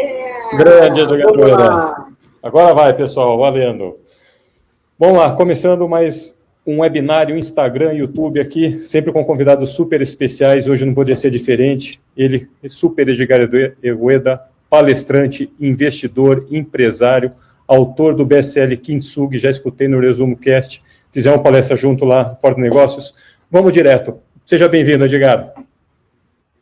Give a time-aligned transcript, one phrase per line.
[0.00, 2.06] É, Grande jogadora.
[2.42, 3.98] Agora vai, pessoal, valendo.
[4.98, 6.34] Vamos lá, começando mais
[6.66, 10.66] um webinário, Instagram, YouTube aqui, sempre com convidados super especiais.
[10.66, 12.00] Hoje não poderia ser diferente.
[12.16, 13.40] Ele é super Edgar
[13.82, 17.32] Egueda, palestrante, investidor, empresário,
[17.68, 20.82] autor do BSL Kintsugi, já escutei no Resumo Cast,
[21.12, 23.14] fizemos uma palestra junto lá, Fora Negócios.
[23.50, 24.18] Vamos direto.
[24.44, 25.52] Seja bem-vindo, Edgar.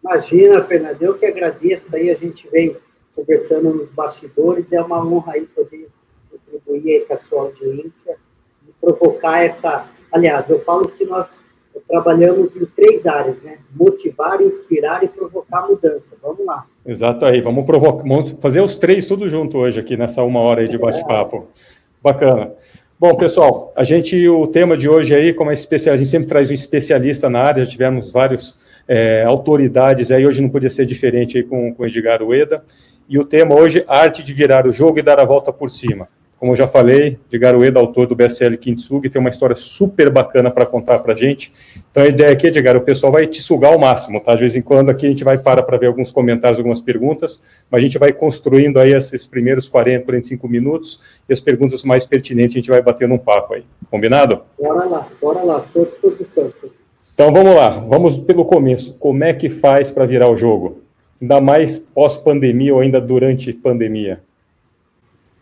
[0.02, 2.76] Imagina, Fernando, eu que agradeço aí, a gente vem
[3.18, 5.88] conversando nos bastidores, é uma honra aí poder
[6.30, 8.16] contribuir com a sua audiência
[8.66, 9.86] e provocar essa...
[10.12, 11.26] Aliás, eu falo que nós
[11.88, 13.58] trabalhamos em três áreas, né?
[13.74, 16.12] Motivar, inspirar e provocar mudança.
[16.22, 16.66] Vamos lá.
[16.86, 20.60] Exato aí, vamos provocar, vamos fazer os três tudo junto hoje aqui nessa uma hora
[20.60, 21.48] aí de bate-papo.
[22.02, 22.52] Bacana.
[23.00, 26.26] Bom, pessoal, a gente, o tema de hoje aí, como é especial, a gente sempre
[26.26, 30.84] traz um especialista na área, já tivemos vários é, autoridades aí, hoje não podia ser
[30.84, 32.64] diferente aí com, com o Edgar Ueda,
[33.08, 36.08] e o tema hoje, arte de virar o jogo e dar a volta por cima.
[36.38, 40.52] Como eu já falei, de Garueda, autor do BSL Kintsugi, tem uma história super bacana
[40.52, 41.52] para contar para a gente.
[41.90, 44.34] Então, a ideia aqui, Edgar, o pessoal vai te sugar ao máximo, tá?
[44.34, 47.42] De vez em quando aqui a gente vai parar para ver alguns comentários, algumas perguntas,
[47.68, 52.06] mas a gente vai construindo aí esses primeiros 40, 45 minutos e as perguntas mais
[52.06, 53.64] pertinentes a gente vai batendo um papo aí.
[53.90, 54.42] Combinado?
[54.60, 56.52] Bora lá, bora lá, estou à disposição.
[57.14, 58.94] Então, vamos lá, vamos pelo começo.
[58.94, 60.87] Como é que faz para virar o jogo?
[61.20, 64.22] Ainda mais pós-pandemia ou ainda durante pandemia?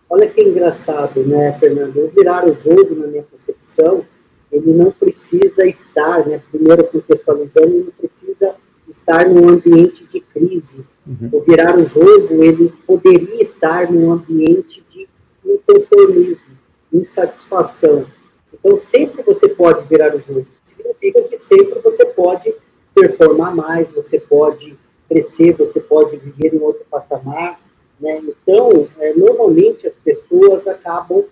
[0.08, 2.05] Olha que engraçado, né, Fernando?
[2.05, 4.04] O virar o jogo, na minha concepção,
[4.50, 8.54] ele não precisa estar, né, primeiro contextualizando, ele não precisa
[8.88, 10.84] estar num ambiente de crise.
[11.06, 11.30] Uhum.
[11.32, 15.08] O virar o jogo, ele poderia estar num ambiente de
[15.44, 16.56] inconformismo,
[16.92, 18.06] insatisfação.
[18.54, 20.47] Então, sempre você pode virar o jogo.
[20.69, 22.54] Significa que sempre você pode
[22.94, 24.77] performar mais, você pode
[25.17, 27.59] crescer, você pode viver em outro patamar,
[27.98, 28.20] né?
[28.22, 31.25] Então, é, normalmente as pessoas acabam,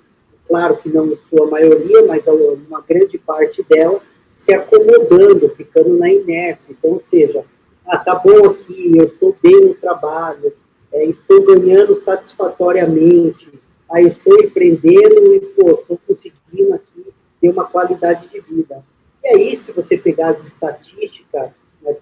[0.48, 4.00] claro que não em sua maioria, mas uma grande parte dela,
[4.36, 6.70] se acomodando, ficando na inércia.
[6.70, 7.44] Então, ou seja,
[7.86, 10.52] ah, tá bom aqui, eu estou bem no trabalho,
[10.92, 13.48] é, estou ganhando satisfatoriamente,
[13.90, 18.82] aí estou empreendendo e, estou conseguindo aqui ter uma qualidade de vida.
[19.22, 21.50] E aí, se você pegar as estatísticas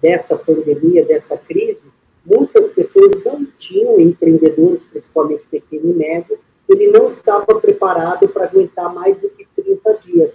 [0.01, 1.81] dessa pandemia, dessa crise,
[2.25, 6.39] muitas pessoas não tinham, empreendedores, principalmente pequeno e médio,
[6.69, 10.31] ele não estava preparado para aguentar mais do que 30 dias.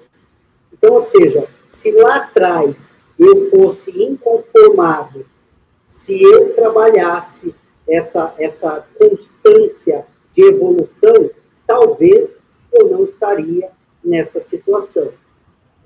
[0.72, 5.24] Então, ou seja, se lá atrás eu fosse inconformado,
[6.04, 7.54] se eu trabalhasse
[7.88, 11.30] essa, essa constância de evolução,
[11.66, 12.30] talvez
[12.72, 13.70] eu não estaria
[14.04, 15.10] nessa situação.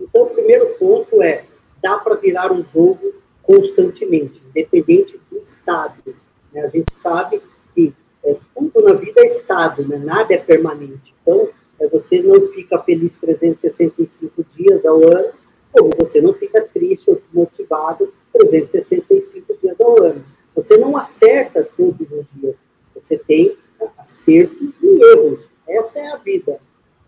[0.01, 1.45] Então, o primeiro ponto é,
[1.83, 3.22] dá para virar um jogo
[3.53, 6.15] constantemente, independente do estado.
[6.53, 6.63] Né?
[6.63, 7.43] A gente sabe
[7.75, 7.93] que
[8.25, 9.99] é, tudo na vida é estado, né?
[9.99, 11.15] nada é permanente.
[11.21, 15.33] Então, é, você não fica feliz 365 dias ao ano,
[15.71, 20.25] como você não fica triste ou desmotivado 365 dias ao ano.
[20.55, 22.55] Você não acerta todos os dias.
[22.95, 23.57] Você tem
[23.99, 25.41] acertos e erros.
[25.69, 26.59] Essa é a vida.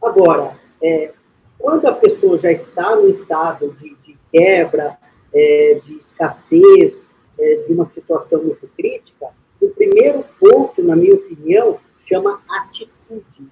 [0.03, 1.13] Agora, é,
[1.59, 4.99] quando a pessoa já está no estado de, de quebra,
[5.35, 7.03] é, de escassez,
[7.39, 9.27] é, de uma situação muito crítica,
[9.61, 13.49] o primeiro ponto, na minha opinião, chama atitude.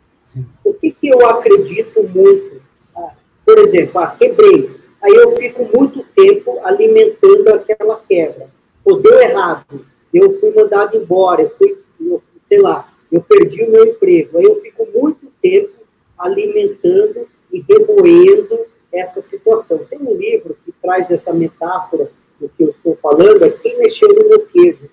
[0.64, 2.62] O que, que eu acredito muito?
[2.96, 3.12] Ah,
[3.44, 4.70] por exemplo, ah, quebrei.
[5.02, 8.48] Aí eu fico muito tempo alimentando aquela quebra.
[8.84, 13.70] Ou deu errado, eu fui mandado embora, eu fui, eu, sei lá, eu perdi o
[13.70, 14.38] meu emprego.
[14.38, 15.72] Aí eu fico muito tempo
[16.18, 18.60] alimentando e remoendo
[18.92, 19.78] essa situação.
[19.78, 24.08] Tem um livro que traz essa metáfora do que eu estou falando, é Quem Mexeu
[24.08, 24.90] no Meu Queijo,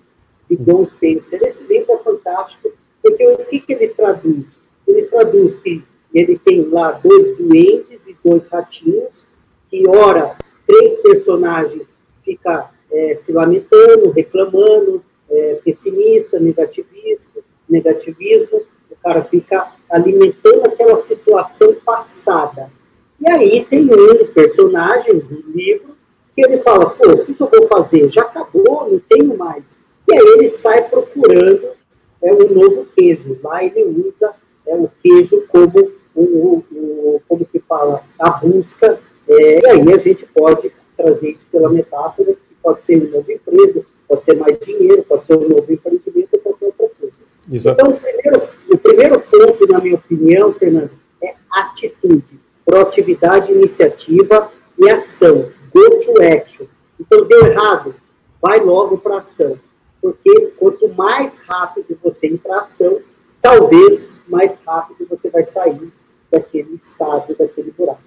[0.48, 1.40] de John Spencer.
[1.42, 2.72] Esse livro é fantástico,
[3.02, 4.44] porque o que, que ele traduz?
[4.86, 9.12] Ele traduz que ele tem lá dois doentes e dois ratinhos,
[9.68, 11.86] que, ora, três personagens
[12.24, 21.74] ficam é, se lamentando, reclamando, é, pessimista, negativismo, negativismo, o cara fica alimentando aquela situação
[21.84, 22.70] passada.
[23.20, 25.94] E aí tem um personagem do livro
[26.34, 28.08] que ele fala, pô, o que, eu vou fazer?
[28.10, 29.62] Já acabou, não tenho mais.
[30.08, 31.68] E aí ele sai procurando
[32.22, 33.38] é, um novo queijo.
[33.42, 34.32] Lá ele usa
[34.66, 38.98] é, o queijo como, o, o, como que fala, a busca.
[39.28, 43.30] É, e aí a gente pode trazer isso pela metáfora, que pode ser um novo
[43.30, 47.14] emprego, pode ser mais dinheiro, pode ser um novo empreendimento, qualquer outra coisa.
[47.52, 47.80] Exato.
[47.80, 50.90] Então, o primeiro, o primeiro ponto, na minha opinião, Fernando,
[51.22, 52.40] é atitude,
[52.80, 56.66] proatividade, iniciativa e ação go to action.
[56.98, 57.94] Então, deu errado,
[58.40, 59.58] vai logo para ação.
[60.00, 62.98] Porque quanto mais rápido você ir para ação,
[63.40, 65.92] talvez mais rápido você vai sair
[66.30, 68.00] daquele estado, daquele buraco.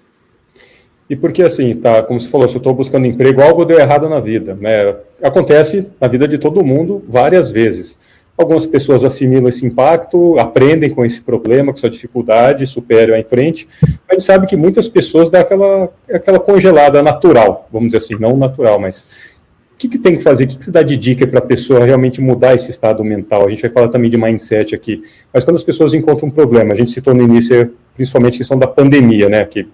[1.08, 4.08] E porque assim, tá, como você falou, se eu estou buscando emprego, algo deu errado
[4.08, 4.96] na vida, né?
[5.22, 7.98] Acontece na vida de todo mundo várias vezes.
[8.36, 13.68] Algumas pessoas assimilam esse impacto, aprendem com esse problema, com essa dificuldade, superam em frente.
[13.80, 18.16] Mas a gente sabe que muitas pessoas dão aquela, aquela congelada natural, vamos dizer assim,
[18.20, 19.34] não natural, mas
[19.74, 20.44] o que, que tem que fazer?
[20.44, 23.46] O que, que se dá de dica para a pessoa realmente mudar esse estado mental?
[23.46, 25.02] A gente vai falar também de mindset aqui,
[25.32, 28.58] mas quando as pessoas encontram um problema, a gente citou no início, principalmente a questão
[28.58, 29.44] da pandemia, né?
[29.44, 29.68] Que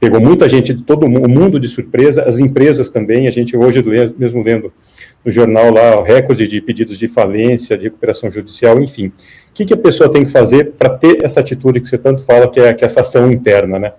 [0.00, 3.82] pegou muita gente de todo o mundo de surpresa, as empresas também, a gente hoje
[4.18, 4.72] mesmo lendo
[5.24, 9.06] no jornal lá o recorde de pedidos de falência, de recuperação judicial, enfim.
[9.06, 9.12] O
[9.54, 12.48] que, que a pessoa tem que fazer para ter essa atitude que você tanto fala,
[12.48, 13.92] que é, que é essa ação interna, né?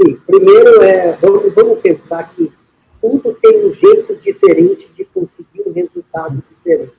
[0.00, 2.50] Sim, primeiro é, vamos, vamos pensar que
[3.00, 6.92] tudo tem um jeito diferente de conseguir um resultado diferente.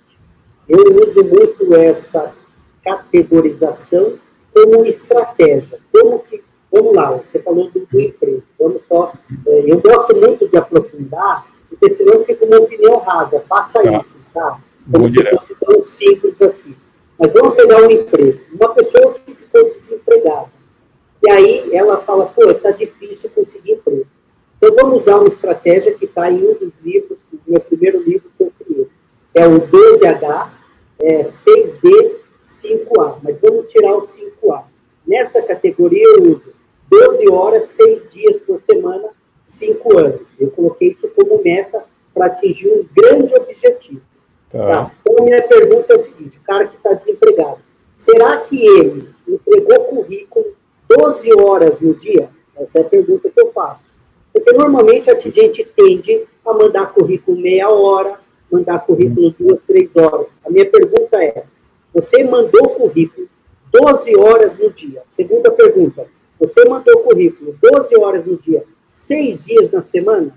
[0.68, 2.32] Eu uso muito essa
[2.84, 4.14] categorização
[4.54, 5.80] como estratégia.
[5.92, 6.42] Como que
[6.76, 8.44] Vamos lá, você falou do, emprego.
[8.60, 9.14] Vamos só.
[9.48, 11.46] É, eu gosto muito de aprofundar,
[11.80, 13.40] porque senão fica uma opinião rasa.
[13.48, 13.92] Faça tá.
[13.92, 14.60] isso, tá?
[14.92, 16.76] Como se fosse tão simples assim.
[17.18, 18.40] Mas vamos pegar um emprego.
[18.54, 20.50] Uma pessoa que ficou desempregada.
[21.24, 24.06] E aí ela fala, pô, está difícil conseguir emprego.
[24.58, 28.30] Então vamos usar uma estratégia que está em um dos livros, no meu primeiro livro
[28.38, 28.88] que eu criei.
[29.34, 30.50] É o 12H,
[31.00, 32.16] é, 6D,
[32.64, 33.18] 5A.
[33.24, 34.64] Mas vamos tirar o 5A.
[35.06, 36.54] Nessa categoria eu uso
[36.90, 39.10] 12 horas, 6 dias por semana,
[39.46, 40.22] 5 anos.
[40.40, 40.95] Eu coloquei
[41.46, 41.84] meta
[42.14, 44.02] para atingir um grande objetivo.
[44.50, 44.66] Tá.
[44.66, 44.92] Tá?
[45.02, 47.60] Então, a minha pergunta é o seguinte: o cara que está desempregado,
[47.96, 50.46] será que ele entregou currículo
[50.90, 52.30] 12 horas no dia?
[52.58, 53.82] Essa é a pergunta que eu faço.
[54.34, 58.20] Porque normalmente a gente tende a mandar currículo meia hora,
[58.52, 60.28] mandar currículo duas, três horas.
[60.46, 61.44] A minha pergunta é:
[61.94, 63.28] você mandou currículo
[63.72, 65.04] 12 horas no dia?
[65.16, 66.08] Segunda pergunta:
[66.40, 68.64] você mandou currículo 12 horas no dia,
[69.08, 70.34] 6 dias na semana?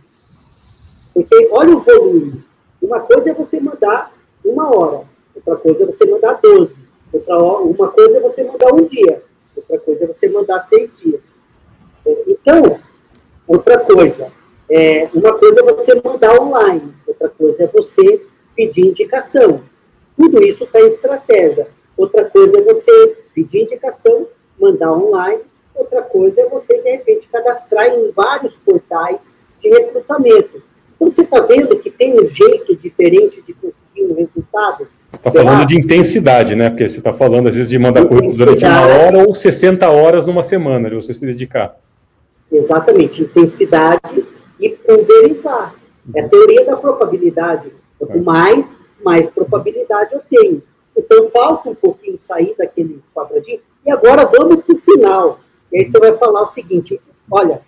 [1.19, 2.45] Porque olha o volume.
[2.81, 4.13] Uma coisa é você mandar
[4.45, 5.03] uma hora,
[5.35, 6.77] outra coisa é você mandar 12.
[7.13, 9.21] Outra, uma coisa é você mandar um dia,
[9.57, 11.21] outra coisa é você mandar seis dias.
[12.07, 12.79] É, então,
[13.49, 14.31] outra coisa,
[14.71, 18.25] é, uma coisa é você mandar online, outra coisa é você
[18.55, 19.63] pedir indicação.
[20.17, 21.67] Tudo isso está em estratégia.
[21.97, 25.43] Outra coisa é você pedir indicação, mandar online,
[25.79, 29.31] Outra coisa é você, de repente, cadastrar em vários portais
[29.63, 30.61] de recrutamento.
[30.99, 34.89] Então, você está vendo que tem um jeito diferente de conseguir um resultado?
[35.11, 36.69] Você está falando de intensidade, né?
[36.69, 40.27] Porque você está falando, às vezes, de mandar currículo durante uma hora ou 60 horas
[40.27, 41.77] numa semana, de você se dedicar.
[42.51, 44.25] Exatamente, intensidade
[44.59, 45.75] e pulverizar.
[46.15, 47.73] É a teoria da probabilidade.
[47.99, 48.21] Quanto é.
[48.21, 50.63] mais, mais probabilidade eu tenho.
[50.97, 53.61] Então, falta um pouquinho sair daquele quadradinho.
[53.87, 55.41] E agora vamos para o final.
[55.73, 57.61] E aí você vai falar o seguinte: olha,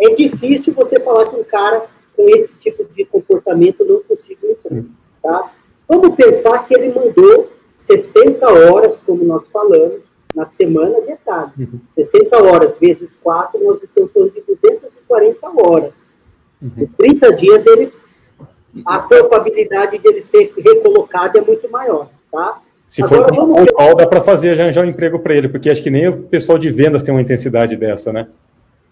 [0.00, 1.84] é difícil você falar que um cara
[2.20, 4.84] com esse tipo de comportamento não consiga um
[5.22, 5.50] tá?
[5.88, 10.00] Vamos pensar que ele mandou 60 horas, como nós falamos,
[10.34, 11.50] na semana, detalhe.
[11.58, 11.80] Uhum.
[11.96, 15.92] 60 horas vezes 4, nós estamos falando de 240 horas.
[16.62, 16.70] Uhum.
[16.76, 17.92] Em 30 dias, ele,
[18.86, 22.60] a probabilidade de ele ser recolocado é muito maior, tá?
[22.86, 25.70] Se Agora, for com o dá para fazer já, já um emprego para ele, porque
[25.70, 28.28] acho que nem o pessoal de vendas tem uma intensidade dessa, né?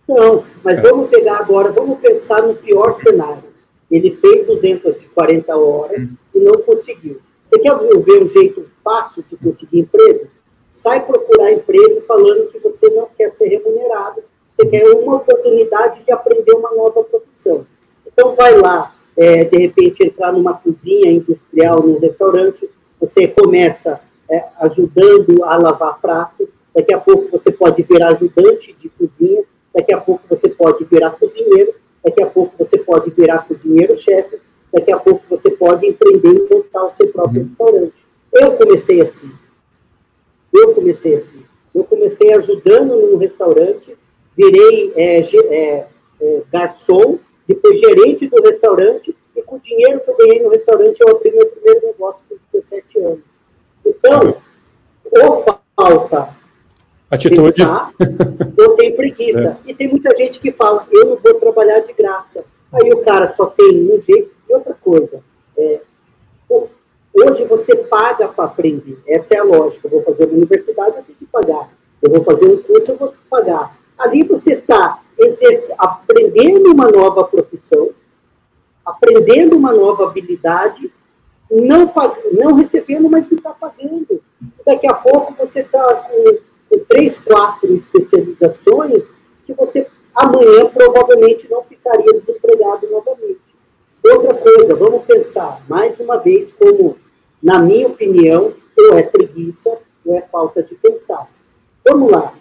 [0.09, 3.45] Não, mas vamos pegar agora, vamos pensar no pior cenário.
[3.91, 7.21] Ele fez 240 horas e não conseguiu.
[7.51, 10.29] Você quer ver um jeito fácil de conseguir emprego?
[10.67, 14.23] Sai procurar emprego falando que você não quer ser remunerado,
[14.57, 17.67] você quer uma oportunidade de aprender uma nova profissão.
[18.07, 22.69] Então vai lá, é, de repente entrar numa cozinha industrial, num restaurante,
[23.01, 24.01] você começa
[24.31, 29.43] é, ajudando a lavar prato, daqui a pouco você pode virar ajudante de cozinha,
[29.75, 34.39] daqui a pouco você pode virar cozinheiro, daqui a pouco você pode virar cozinheiro-chefe,
[34.73, 37.49] daqui a pouco você pode empreender e montar o seu próprio uhum.
[37.49, 37.95] restaurante.
[38.33, 39.31] Eu comecei assim.
[40.53, 41.45] Eu comecei assim.
[41.75, 43.97] Eu comecei ajudando num restaurante,
[44.37, 45.87] virei é, é,
[46.21, 50.99] é, garçom, depois gerente do restaurante, e com o dinheiro que eu ganhei no restaurante,
[51.01, 53.21] eu abri meu primeiro negócio com 17 anos.
[53.87, 54.37] Então,
[55.23, 55.45] ou
[55.77, 56.37] falta
[57.11, 57.53] Atitude.
[57.53, 57.91] pensar,
[58.59, 59.59] ou tem preguiça.
[59.67, 59.71] É.
[59.71, 62.45] E tem muita gente que fala, eu não vou trabalhar de graça.
[62.73, 64.31] Aí o cara só tem um jeito.
[64.49, 65.21] E outra coisa,
[65.57, 65.81] é,
[66.51, 68.99] hoje você paga para aprender.
[69.07, 69.87] Essa é a lógica.
[69.87, 71.71] Eu vou fazer uma universidade, eu tenho que pagar.
[72.03, 73.77] Eu vou fazer um curso, eu vou pagar.
[73.99, 75.01] Ali você está
[75.77, 77.91] aprendendo uma nova profissão,
[78.85, 80.91] aprendendo uma nova habilidade
[81.51, 81.91] não,
[82.33, 84.23] não recebendo, mas não está pagando.
[84.65, 89.09] Daqui a pouco você está com, com três, quatro especializações
[89.47, 93.41] que você amanhã provavelmente não ficaria desempregado novamente.
[94.05, 96.97] Outra coisa, vamos pensar mais uma vez como,
[97.43, 101.29] na minha opinião, ou é preguiça ou é falta de pensar.
[101.87, 102.33] Vamos lá.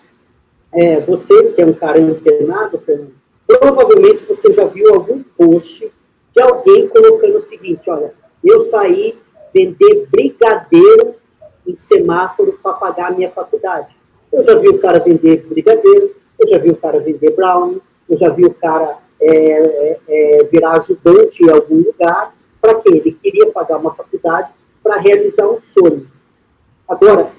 [0.71, 3.15] É, você que é um cara antenado, Fernando,
[3.47, 5.91] provavelmente você já viu algum post
[6.35, 9.17] de alguém colocando o seguinte, olha, eu saí
[9.53, 11.15] vender brigadeiro
[11.65, 13.96] em semáforo para pagar a minha faculdade.
[14.37, 18.15] Eu já vi o cara vender brigadeiro, eu já vi o cara vender brownie, eu
[18.19, 22.35] já vi o cara é, é, é virar ajudante em algum lugar.
[22.61, 23.01] Para quê?
[23.03, 24.51] Ele queria pagar uma faculdade
[24.83, 26.05] para realizar um sonho.
[26.87, 27.31] Agora,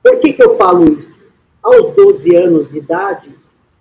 [0.00, 1.10] por que, que eu falo isso?
[1.60, 3.28] Aos 12 anos de idade,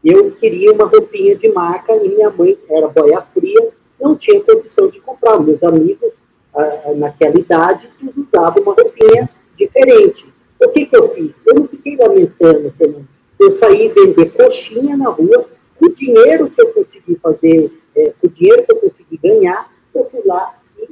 [0.04, 3.70] eu queria uma roupinha de marca e minha mãe era boia fria,
[4.00, 5.40] não tinha condição de comprar.
[5.40, 6.12] Meus amigos,
[6.56, 10.32] ah, naquela idade, usavam uma roupinha diferente.
[10.64, 11.42] O que, que eu fiz?
[11.48, 13.08] Eu não fiquei lamentando, Fernando.
[13.40, 15.48] Eu saí vender coxinha na rua,
[15.80, 19.72] com o dinheiro que eu consegui fazer, é, com o dinheiro que eu consegui ganhar,
[19.96, 20.88] eu fui lá e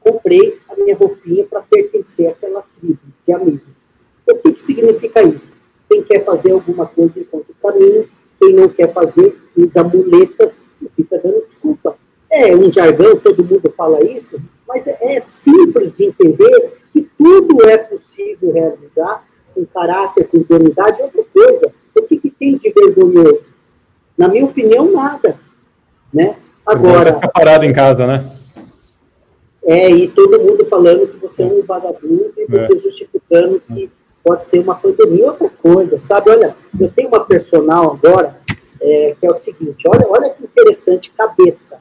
[0.00, 3.60] comprei a minha roupinha para pertencer àquela tribo de amigos.
[4.26, 5.52] O que, que significa isso?
[5.90, 8.08] Quem quer fazer alguma coisa encontra caminho,
[8.40, 11.98] quem não quer fazer, usa muletas e fica dando desculpa.
[12.30, 17.68] É um jargão, todo mundo fala isso, mas é, é simples de entender que tudo
[17.68, 18.01] é possível
[18.50, 21.72] realizar com caráter, com idoneidade, outra coisa.
[21.96, 23.42] O que, que tem de vergonhoso?
[24.16, 25.38] Na minha opinião, nada.
[26.12, 26.36] Né?
[26.64, 27.14] Agora.
[27.14, 28.24] Ficar parado em casa, né?
[29.64, 32.80] É, e todo mundo falando que você é um vagabundo e você é.
[32.80, 33.90] justificando que
[34.24, 35.26] pode ser uma pandemia.
[35.26, 36.30] Outra coisa, sabe?
[36.30, 38.36] Olha, eu tenho uma personal agora
[38.80, 41.80] é, que é o seguinte: olha, olha que interessante, cabeça.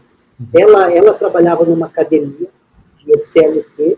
[0.53, 2.47] Ela, ela trabalhava numa academia
[3.03, 3.97] de CLT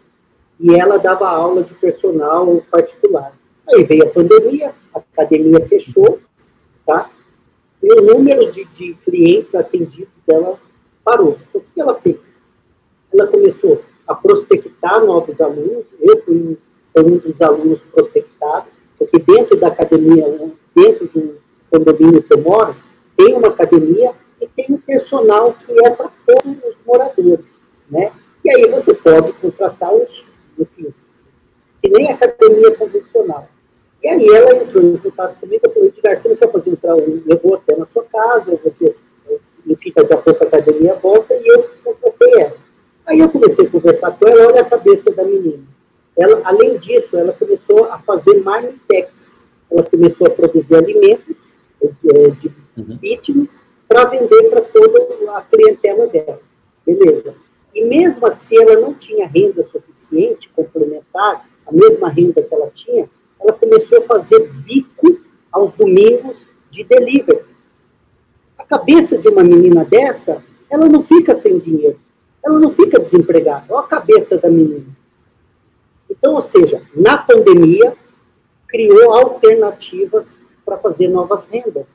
[0.63, 3.33] e ela dava aula de personal particular.
[3.67, 6.19] Aí veio a pandemia, a academia fechou,
[6.85, 7.09] tá?
[7.83, 10.57] E o número de, de clientes atendidos dela
[11.03, 11.37] parou.
[11.49, 12.17] Então, o que ela fez?
[13.13, 16.57] Ela começou a prospectar novos alunos, eu fui
[16.95, 20.25] um dos alunos prospectados, porque dentro da academia,
[20.73, 21.35] dentro do
[21.69, 22.73] condomínio que eu moro,
[23.17, 27.45] tem uma academia e tem um personal que é para todos os moradores,
[27.89, 28.13] né?
[28.45, 30.22] E aí você pode contratar os,
[30.57, 30.93] enfim,
[31.81, 33.47] que nem academia convencional.
[34.03, 36.75] E aí ela entrou em contato comigo e falou, Edgar, você não quer fazer um
[36.75, 37.23] trabalho?
[37.25, 38.95] Eu vou até na sua casa, você,
[39.65, 42.57] enfim, daqui a pouco a academia volta e eu contratei ela.
[43.05, 45.63] Aí eu comecei a conversar com ela, olha a cabeça da menina.
[46.17, 49.27] Ela, além disso, ela começou a fazer marmitex.
[49.71, 51.35] Ela começou a produzir alimentos
[51.81, 52.97] é, de uhum.
[52.99, 53.49] fitness
[53.87, 56.39] para vender para toda a clientela dela.
[56.85, 57.35] Beleza.
[57.73, 59.92] E mesmo assim, ela não tinha renda suficiente,
[60.55, 65.19] complementar, a mesma renda que ela tinha, ela começou a fazer bico
[65.51, 66.35] aos domingos
[66.71, 67.43] de delivery.
[68.57, 71.99] A cabeça de uma menina dessa, ela não fica sem dinheiro,
[72.43, 73.65] ela não fica desempregada.
[73.69, 74.85] Olha a cabeça da menina.
[76.09, 77.93] Então, ou seja, na pandemia,
[78.67, 80.25] criou alternativas
[80.65, 81.85] para fazer novas rendas.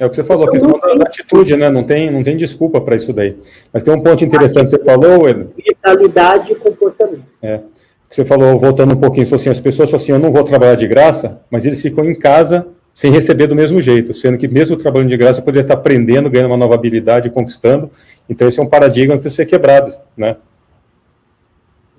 [0.00, 1.68] É o que você falou, a questão da atitude, né?
[1.68, 3.36] Não tem, não tem desculpa para isso daí.
[3.72, 5.50] Mas tem um ponto interessante que você falou, Edu.
[5.56, 7.24] Mentalidade e comportamento.
[7.42, 7.60] É.
[8.08, 10.86] Você falou, voltando um pouquinho, assim, as pessoas falam assim, eu não vou trabalhar de
[10.86, 15.10] graça, mas eles ficam em casa sem receber do mesmo jeito, sendo que mesmo trabalhando
[15.10, 17.90] de graça, poderia estar aprendendo, ganhando uma nova habilidade, conquistando.
[18.28, 20.36] Então, esse é um paradigma que precisa ser quebrado, né?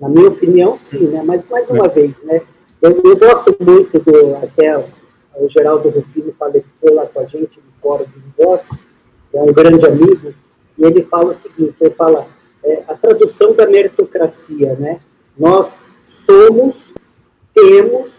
[0.00, 1.22] Na minha opinião, sim, né?
[1.24, 1.88] Mas, mais uma é.
[1.88, 2.40] vez, né?
[2.82, 7.88] Eu, eu, gosto muito do, até o Geraldo Rufino faleceu lá com a gente no
[7.88, 8.78] Fórum de Negócios,
[9.32, 10.34] é um grande amigo,
[10.78, 12.26] e ele fala o seguinte, ele fala,
[12.64, 15.00] é, a tradução da meritocracia, né?
[15.38, 15.72] Nós
[16.26, 16.76] somos,
[17.54, 18.10] temos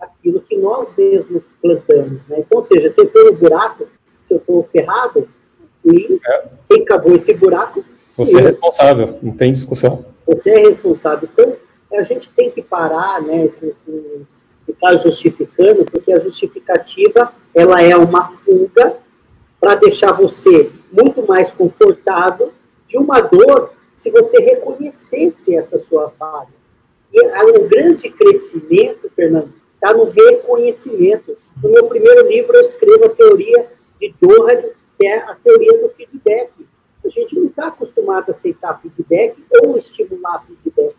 [0.00, 2.40] aquilo que nós mesmos plantamos, né?
[2.40, 3.88] Então, ou seja, se eu estou no buraco,
[4.26, 5.28] se eu estou ferrado,
[5.84, 6.44] e é.
[6.68, 7.84] quem cavou esse buraco...
[8.16, 10.04] Você é responsável, não tem discussão.
[10.26, 11.28] Você é responsável.
[11.32, 11.56] Então,
[11.92, 14.22] a gente tem que parar, né, com, com
[14.68, 18.96] ficar justificando, porque a justificativa ela é uma fuga
[19.58, 22.52] para deixar você muito mais confortável
[22.86, 26.58] de uma dor se você reconhecesse essa sua falha.
[27.12, 27.20] E
[27.58, 31.36] o grande crescimento, Fernando, está no reconhecimento.
[31.62, 33.66] No meu primeiro livro eu escrevo a teoria
[33.98, 36.50] de Doherty, que é a teoria do feedback.
[37.04, 40.94] A gente não está acostumado a aceitar feedback ou estimular feedback.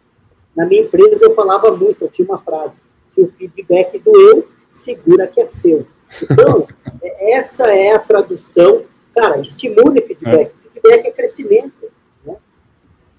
[0.55, 2.73] Na minha empresa eu falava muito, eu tinha uma frase,
[3.13, 5.85] se o feedback doeu, segura que é seu.
[6.23, 6.67] Então,
[7.01, 8.83] é, essa é a tradução.
[9.15, 10.51] Cara, estimule feedback.
[10.51, 10.69] É.
[10.73, 11.91] Feedback é crescimento.
[12.25, 12.35] Né?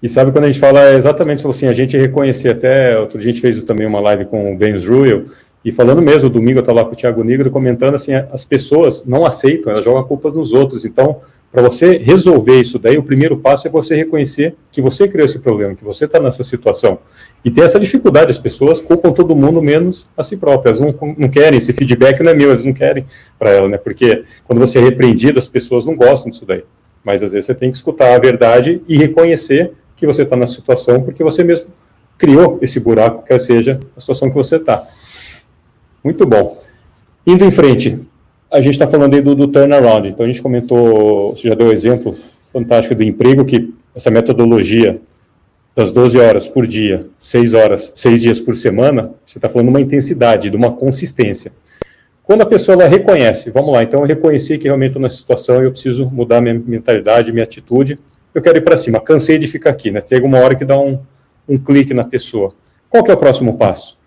[0.11, 3.41] sabe quando a gente fala exatamente assim, a gente reconhecer, até outro dia a gente
[3.41, 5.25] fez também uma live com o Ben Ruel,
[5.63, 9.05] e falando mesmo, domingo eu estava lá com o Thiago Negro comentando assim, as pessoas
[9.05, 10.85] não aceitam, elas jogam a culpa nos outros.
[10.85, 15.25] Então, para você resolver isso daí, o primeiro passo é você reconhecer que você criou
[15.25, 16.97] esse problema, que você está nessa situação.
[17.45, 20.79] E tem essa dificuldade, as pessoas culpam todo mundo menos a si próprias.
[20.79, 23.05] Não, não querem, esse feedback não é meu, eles não querem
[23.37, 23.77] para ela, né?
[23.77, 26.63] Porque quando você é repreendido, as pessoas não gostam disso daí.
[27.03, 30.47] Mas às vezes você tem que escutar a verdade e reconhecer que você está na
[30.47, 31.67] situação, porque você mesmo
[32.17, 34.83] criou esse buraco, quer seja a situação que você está.
[36.03, 36.59] Muito bom.
[37.25, 37.99] Indo em frente,
[38.49, 40.07] a gente está falando aí do, do, turnaround.
[40.07, 42.15] Então, a gente comentou, você já deu um exemplo
[42.51, 44.99] fantástico do emprego, que essa metodologia
[45.75, 49.73] das 12 horas por dia, 6 horas, 6 dias por semana, você está falando de
[49.73, 51.51] uma intensidade, de uma consistência.
[52.23, 55.61] Quando a pessoa ela reconhece, vamos lá, então eu reconheci que realmente estou nessa situação,
[55.61, 57.99] eu preciso mudar minha mentalidade, minha atitude,
[58.33, 60.01] eu quero ir para cima, cansei de ficar aqui, né?
[60.01, 61.01] Tem alguma hora que dá um,
[61.47, 62.53] um clique na pessoa.
[62.89, 63.99] Qual que é o próximo passo?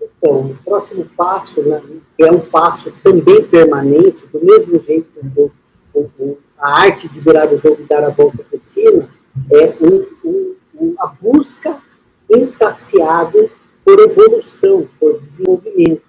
[0.00, 1.80] Então, o próximo passo né,
[2.18, 7.78] é um passo também permanente, do mesmo jeito que a arte de virar o jogo
[7.80, 9.08] e dar a volta por cima,
[9.50, 11.78] é um, um, uma busca
[12.28, 13.50] insaciável
[13.84, 16.02] por evolução, por desenvolvimento.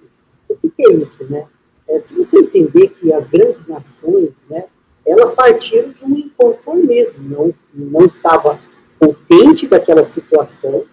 [0.50, 1.24] O que, que é isso?
[1.30, 1.46] Né?
[1.88, 4.66] É, se você entender que as grandes nações, né,
[5.06, 8.60] elas partiram de um inconformismo, não, não estava
[9.00, 10.84] contente daquela situação,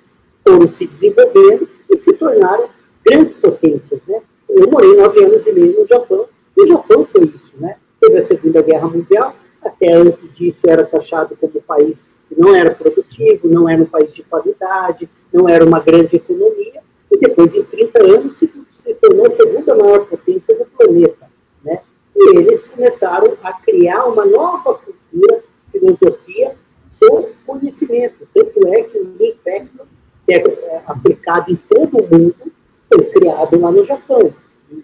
[0.46, 2.70] foram se desenvolvendo e se tornaram
[3.04, 4.20] grandes potências, né?
[4.48, 7.76] Eu morei nove anos e meio no Japão, e o Japão foi isso, né?
[8.00, 12.54] Teve a Segunda Guerra Mundial, até antes disso era taxado como um país que não
[12.54, 17.54] era produtivo, não era um país de qualidade, não era uma grande economia, e depois,
[17.54, 18.50] em 30 anos, se,
[18.80, 21.28] se tornou a segunda maior potência do planeta,
[21.64, 21.80] né?
[22.14, 26.54] E eles começaram a criar uma nova cultura, filosofia
[27.00, 28.28] do conhecimento.
[28.32, 29.86] Tanto é que o Lean Factor,
[30.26, 32.52] que é, é aplicado em todo o mundo,
[32.88, 34.32] foi criado lá no Japão.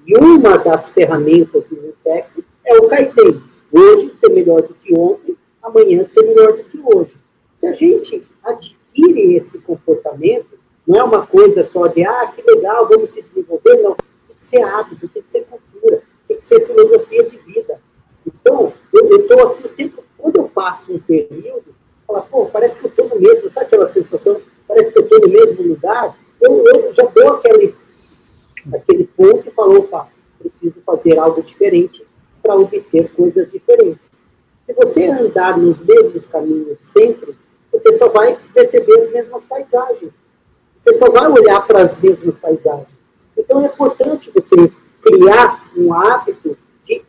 [0.07, 3.43] E uma das ferramentas do Intec é o Kaizen.
[3.73, 7.13] Hoje ser melhor do que ontem, amanhã ser melhor do que hoje.
[7.59, 12.87] Se a gente adquire esse comportamento, não é uma coisa só de, ah, que legal,
[12.87, 13.97] vamos se desenvolver, não.
[14.27, 17.81] Tem que ser hábito, tem que ser cultura, tem que ser filosofia de vida.
[18.27, 21.75] Então, eu estou assim, o tempo, quando eu passo um período,
[22.07, 24.41] falo, pô, parece que eu estou no mesmo, sabe aquela sensação?
[24.69, 26.17] Parece que eu estou no mesmo lugar.
[26.41, 27.59] Eu, eu já dou aquela
[28.73, 30.09] aquele ponto e falou, opa,
[30.39, 32.05] preciso fazer algo diferente
[32.43, 34.05] para obter coisas diferentes.
[34.67, 37.35] Se você andar nos mesmos caminhos sempre,
[37.71, 39.43] você só vai perceber as mesmas
[39.75, 40.13] paisagens.
[40.83, 42.89] Você só vai olhar para as mesmas paisagens.
[43.37, 46.57] Então é importante você criar um hábito
[46.87, 47.03] de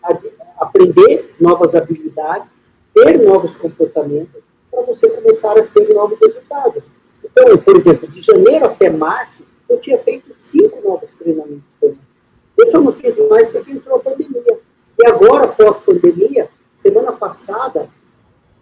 [0.58, 2.50] aprender novas habilidades,
[2.94, 6.84] ter novos comportamentos, para você começar a ter novos resultados.
[7.24, 12.80] Então, por exemplo, de janeiro até março, eu tinha feito cinco novos treinamentos Eu só
[12.80, 14.60] não fiz mais porque entrou a pandemia.
[14.98, 17.90] E agora, pós-pandemia, semana passada,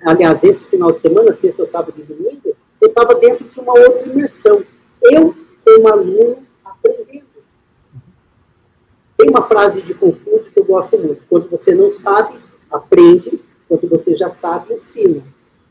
[0.03, 4.05] aliás, esse final de semana, sexta, sábado e domingo, eu estava dentro de uma outra
[4.05, 4.61] imersão.
[5.01, 7.23] Eu, como aluno, aprendendo.
[9.17, 11.23] Tem uma frase de Confúcio que eu gosto muito.
[11.29, 12.35] Quando você não sabe,
[12.69, 13.39] aprende.
[13.69, 15.23] Quando você já sabe, ensina.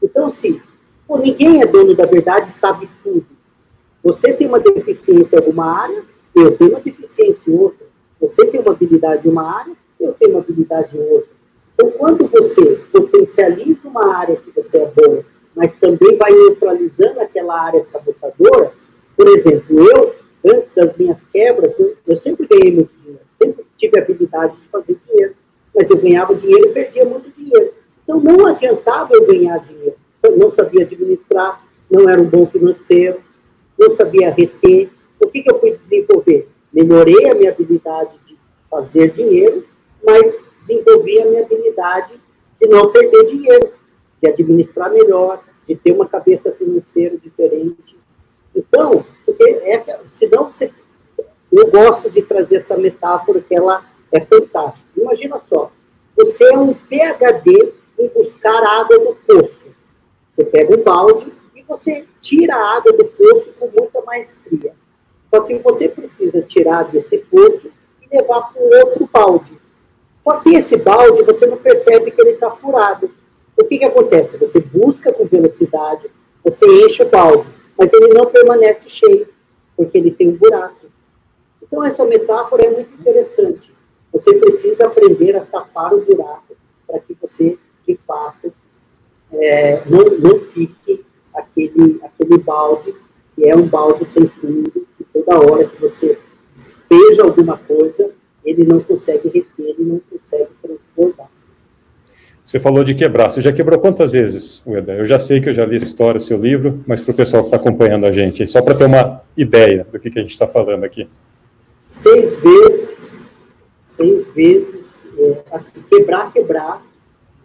[0.02, 0.58] Então, assim,
[1.06, 3.26] pô, ninguém é dono da verdade sabe tudo.
[4.02, 6.02] Você tem uma deficiência em alguma área,
[6.34, 7.86] eu tenho uma deficiência em outra.
[8.22, 11.30] Você tem uma habilidade em uma área, eu tenho uma habilidade em outra.
[11.74, 17.60] Então, quando você potencializa uma área que você é boa, mas também vai neutralizando aquela
[17.60, 18.72] área sabotadora,
[19.16, 23.98] por exemplo, eu, antes das minhas quebras, eu, eu sempre ganhei muito dinheiro, sempre tive
[23.98, 25.34] habilidade de fazer dinheiro,
[25.74, 27.72] mas eu ganhava dinheiro e perdia muito dinheiro.
[28.02, 29.96] Então, não adiantava eu ganhar dinheiro.
[30.22, 33.20] Eu não sabia administrar, não era um bom financeiro,
[33.78, 34.88] não sabia reter.
[35.20, 36.48] O que, que eu fui desenvolver?
[36.72, 38.36] Melhorei a minha habilidade de
[38.70, 39.64] fazer dinheiro,
[40.04, 40.34] mas
[40.66, 42.14] desenvolvi a minha habilidade
[42.60, 43.72] de não perder dinheiro,
[44.22, 47.96] de administrar melhor, de ter uma cabeça financeira diferente.
[48.54, 50.70] Então, porque é, senão você,
[51.50, 54.86] eu gosto de trazer essa metáfora que ela é fantástica.
[54.96, 55.70] Imagina só,
[56.16, 59.64] você é um PhD em buscar água do poço.
[60.30, 64.74] Você pega um balde e você tira a água do poço com muita maestria.
[65.34, 67.70] Só que você precisa tirar desse poço
[68.02, 69.58] e levar para um outro balde.
[70.22, 73.10] Só que esse balde você não percebe que ele está furado.
[73.56, 74.36] O que, que acontece?
[74.36, 76.10] Você busca com velocidade,
[76.42, 79.28] você enche o balde, mas ele não permanece cheio,
[79.76, 80.86] porque ele tem um buraco.
[81.62, 83.72] Então, essa metáfora é muito interessante.
[84.12, 86.54] Você precisa aprender a tapar o buraco
[86.86, 88.52] para que você, de fato,
[89.32, 92.94] é, não, não fique aquele, aquele balde,
[93.34, 96.18] que é um balde sem fundo, que toda hora que você
[96.52, 98.10] despeja alguma coisa,
[98.44, 101.30] ele não consegue reter, ele não consegue transbordar.
[102.44, 103.30] Você falou de quebrar.
[103.30, 104.94] Você já quebrou quantas vezes, Ueda?
[104.94, 107.42] Eu já sei que eu já li a história, seu livro, mas para o pessoal
[107.42, 110.32] que está acompanhando a gente, só para ter uma ideia do que, que a gente
[110.32, 111.08] está falando aqui.
[111.82, 112.88] Seis vezes,
[113.96, 114.84] seis vezes,
[115.18, 116.82] é, assim, quebrar, quebrar,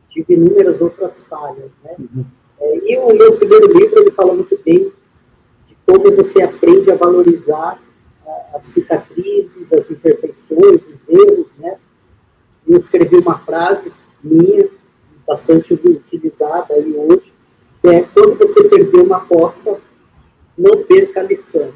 [0.10, 1.92] tive inúmeras outras falhas, né?
[2.00, 2.26] Uhum.
[2.60, 4.92] É, e o meu primeiro livro, ele fala muito bem
[5.68, 7.80] de como você aprende a valorizar
[8.54, 11.78] as cicatrizes, as imperfeições, os erros, né?
[12.68, 13.92] Eu escrevi uma frase
[14.24, 14.68] minha,
[15.28, 17.34] bastante utilizada aí hoje,
[17.84, 19.80] é quando você perder uma aposta,
[20.58, 21.72] não perca a lição.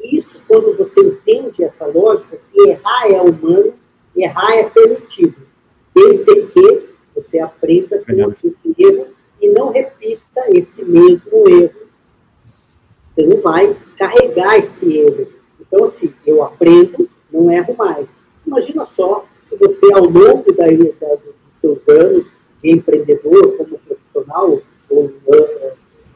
[0.00, 3.72] E isso, quando você entende essa lógica, que errar é humano,
[4.14, 5.36] errar é permitido,
[5.94, 9.06] desde que você aprenda com esse erro
[9.40, 11.86] e não repita esse mesmo erro.
[13.14, 15.28] Você não vai carregar esse erro.
[15.60, 18.08] Então, assim, eu aprendo, não erro mais.
[18.46, 21.16] Imagina só se você, ao longo da, da,
[21.66, 22.26] seus anos
[22.62, 25.12] de empreendedor, como profissional, ou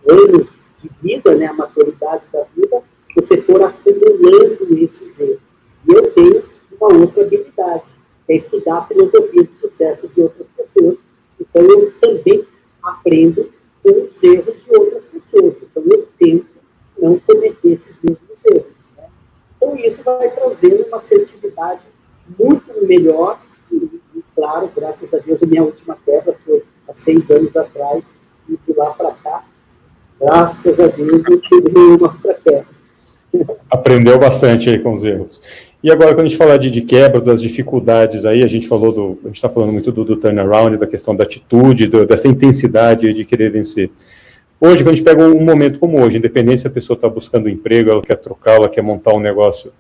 [0.09, 0.47] anos
[0.79, 2.83] de vida, né, a maturidade da vida,
[3.15, 5.41] você for acumulando esses erros.
[5.89, 6.43] E eu tenho
[6.81, 7.83] uma outra habilidade,
[8.29, 10.97] é estudar a filosofia de sucesso de outras pessoas.
[11.41, 12.47] Então, eu também
[12.83, 13.51] aprendo
[13.83, 15.55] com os erros de outras pessoas.
[15.63, 16.47] Então, eu tento
[16.99, 18.67] não cometer esses mesmos erros.
[18.97, 19.05] Né?
[19.57, 21.83] Então, isso vai trazendo uma assertividade
[22.39, 23.41] muito melhor.
[24.41, 28.03] Claro, graças a Deus, a minha última quebra foi há seis anos atrás,
[28.49, 29.45] e de lá para cá,
[30.19, 32.67] graças a Deus, não tive nenhuma outra quebra.
[33.71, 35.41] Aprendeu bastante aí com os erros.
[35.83, 38.93] E agora, quando a gente falar de, de quebra, das dificuldades aí, a gente falou
[38.93, 39.19] do.
[39.23, 43.13] A gente está falando muito do, do, turnaround, da questão da atitude, do, dessa intensidade
[43.13, 43.91] de querer vencer.
[44.61, 47.49] Hoje, quando a gente pega um, momento como hoje, independente se a pessoa está buscando
[47.49, 49.73] emprego, ela quer trocar, ela quer montar um negócio.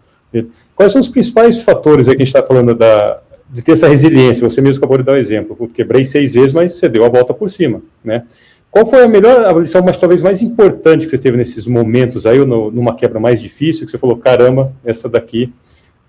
[0.75, 3.21] Quais são os principais fatores aí que a gente está falando da,
[3.53, 4.49] de ter essa resiliência?
[4.49, 5.57] Você mesmo acabou de dar o exemplo.
[5.59, 8.25] Eu quebrei seis vezes, mas você deu a volta por cima, né?
[8.71, 12.25] Qual foi a melhor, a lição mais, talvez mais importante que você teve nesses momentos
[12.25, 15.53] aí, ou no, numa quebra mais difícil, que você falou, caramba, essa daqui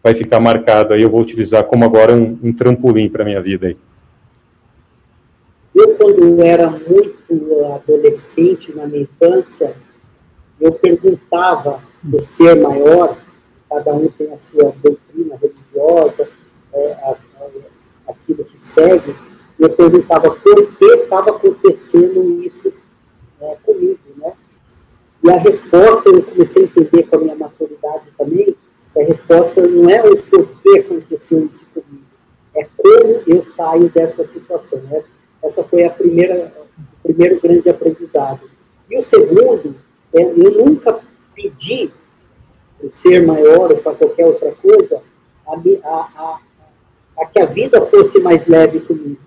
[0.03, 3.67] vai ficar marcada, aí eu vou utilizar como agora um, um trampolim para minha vida
[3.67, 3.77] aí?
[5.73, 9.73] Eu, quando era muito adolescente, na minha infância,
[10.59, 13.17] eu perguntava do ser maior,
[13.69, 16.27] cada um tem a sua doutrina religiosa,
[16.73, 19.15] é, a, a, aquilo que segue,
[19.59, 22.73] eu perguntava por que estava acontecendo isso
[23.39, 24.33] é, comigo, né?
[25.23, 28.55] E a resposta, eu comecei a entender com a minha maturidade também,
[28.95, 32.05] a resposta não é o porquê aconteceu isso comigo,
[32.55, 34.81] é como eu saio dessa situação.
[34.91, 35.09] Essa,
[35.43, 38.41] essa foi a primeira, o primeiro grande aprendizado.
[38.89, 39.75] E o segundo,
[40.13, 40.99] é, eu nunca
[41.35, 41.91] pedi
[43.01, 45.01] ser maior ou para qualquer outra coisa,
[45.45, 45.53] a,
[46.15, 46.39] a,
[47.21, 49.19] a, que a vida fosse mais leve comigo.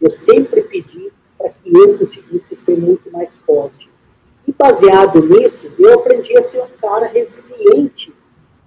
[0.00, 3.90] Eu sempre pedi para que eu conseguisse ser muito mais forte.
[4.46, 8.12] E baseado nisso, eu aprendi a ser um cara resiliente.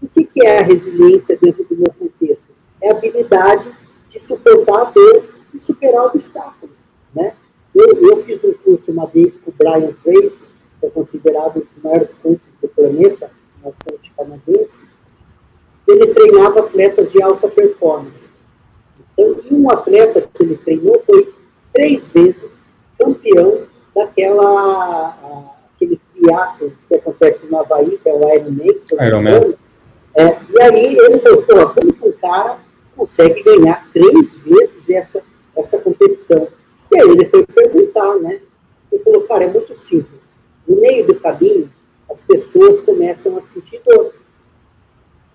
[0.02, 2.44] O que, que é a resiliência dentro do meu contexto?
[2.82, 3.72] É a habilidade
[4.10, 6.76] de suportar a dor e superar obstáculos.
[7.16, 7.34] Né?
[7.74, 10.44] Eu, eu fiz um curso uma vez com o Brian Tracy,
[10.80, 13.32] que é considerado um dos maiores coaches do planeta,
[13.64, 14.82] um coach canadense.
[15.88, 18.23] Ele treinava atletas de alta performance.
[19.18, 21.34] Então, um atleta que ele treinou foi
[21.74, 22.54] três vezes
[22.98, 23.62] campeão
[23.96, 28.80] daquela aquele triatlo que acontece no Havaí, que é o Ironman.
[29.02, 29.56] Ironman.
[30.16, 32.58] É, e aí ele falou, como que um cara
[32.96, 35.22] consegue ganhar três vezes essa,
[35.56, 36.48] essa competição?
[36.92, 38.40] E aí ele foi perguntar, né?
[38.92, 40.22] Ele falou, cara, é muito simples.
[40.68, 41.70] No meio do caminho,
[42.10, 44.14] as pessoas começam a sentir dor.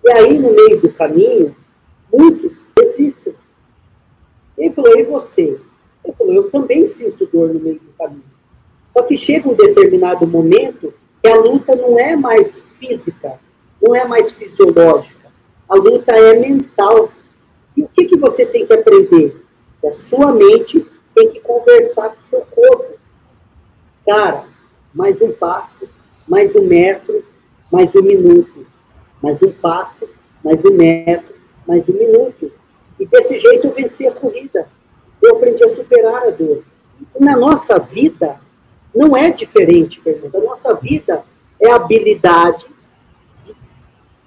[0.05, 1.55] E aí, no meio do caminho,
[2.11, 2.53] muitos.
[4.59, 5.57] Ele falou, e você?
[6.03, 8.23] Ele falou, eu também sinto dor no meio do caminho.
[8.93, 10.93] Só que chega um determinado momento
[11.23, 13.39] que a luta não é mais física,
[13.81, 15.31] não é mais fisiológica.
[15.69, 17.09] A luta é mental.
[17.77, 19.41] E o que, que você tem que aprender?
[19.79, 22.99] Que a sua mente tem que conversar com o seu corpo.
[24.05, 24.43] Cara,
[24.93, 25.87] mais um passo,
[26.27, 27.23] mais um metro,
[27.71, 28.65] mais um minuto.
[29.21, 30.09] Mais um passo,
[30.43, 31.35] mais um metro,
[31.67, 32.51] mais um minuto.
[32.99, 34.67] E desse jeito eu venci a corrida.
[35.21, 36.63] Eu aprendi a superar a dor.
[37.19, 38.39] Na nossa vida,
[38.93, 40.35] não é diferente, Fernando.
[40.35, 41.23] A nossa vida
[41.59, 42.65] é a habilidade
[43.45, 43.53] de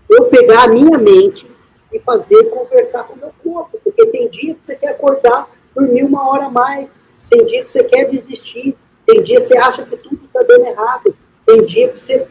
[0.08, 1.46] eu pegar a minha mente
[1.92, 3.78] e fazer conversar com o meu corpo.
[3.82, 6.98] Porque tem dia que você quer acordar, dormir uma hora a mais.
[7.28, 10.66] Tem dia que você quer desistir, tem dia que você acha que tudo está dando
[10.66, 11.14] errado,
[11.46, 12.26] tem dia que você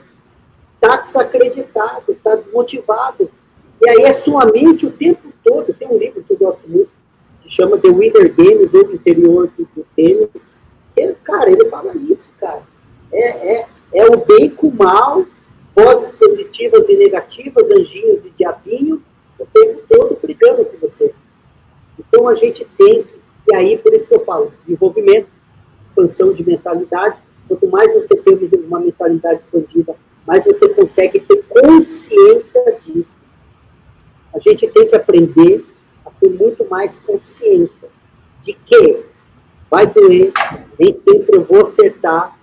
[0.76, 3.30] está desacreditado, está desmotivado.
[3.84, 5.74] E aí é sua mente o tempo todo.
[5.74, 6.90] Tem um livro que eu gosto muito,
[7.42, 10.30] que chama The Winner Game, do interior do, do tênis.
[10.96, 12.64] Ele, cara, ele fala isso, cara.
[13.12, 15.26] É, é, é o bem com o mal,
[15.76, 19.00] vozes positivas e negativas, anjinhos e diabinhos,
[19.40, 21.14] o tempo todo brigando com você.
[22.00, 23.06] Então a gente tem,
[23.52, 25.28] e aí por isso que eu falo, desenvolvimento,
[25.88, 32.80] expansão de mentalidade, quanto mais você tem uma mentalidade expandida, mais você consegue ter consciência
[32.86, 33.21] disso.
[34.34, 35.66] A gente tem que aprender
[36.06, 37.90] a ter muito mais consciência
[38.44, 39.06] de que
[39.70, 40.32] vai doer,
[40.80, 42.38] nem sempre eu vou acertar.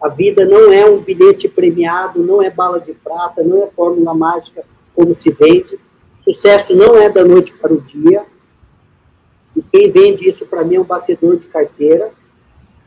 [0.00, 4.14] A vida não é um bilhete premiado, não é bala de prata, não é fórmula
[4.14, 5.78] mágica como se vende.
[6.24, 8.24] Sucesso não é da noite para o dia.
[9.56, 12.10] E quem vende isso para mim é um batedor de carteira.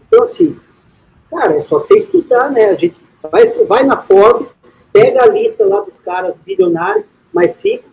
[0.07, 0.57] Então, assim,
[1.29, 2.65] cara, é só você estudar, né?
[2.65, 2.95] A gente
[3.31, 4.57] vai, vai na Forbes,
[4.91, 7.91] pega a lista lá dos caras bilionários, mais ricos,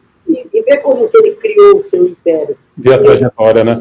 [0.52, 2.56] e, e vê como que ele criou o seu império.
[2.76, 3.80] Vê a trajetória, né?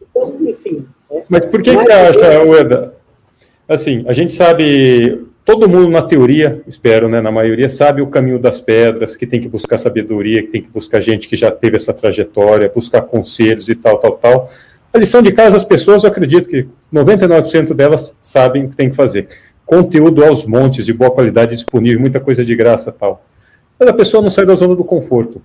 [0.00, 0.86] Então, enfim.
[1.10, 2.94] É, Mas por que, que você acha, Ueda?
[3.68, 8.38] Assim, a gente sabe todo mundo na teoria, espero, né, na maioria, sabe o caminho
[8.38, 11.76] das pedras, que tem que buscar sabedoria, que tem que buscar gente que já teve
[11.76, 14.50] essa trajetória, buscar conselhos e tal, tal, tal.
[14.92, 18.88] A lição de casa, as pessoas, eu acredito que 99% delas sabem o que tem
[18.88, 19.28] que fazer.
[19.66, 23.24] Conteúdo aos montes, de boa qualidade disponível, muita coisa de graça tal.
[23.84, 25.42] Mas a pessoa não sai da zona do conforto.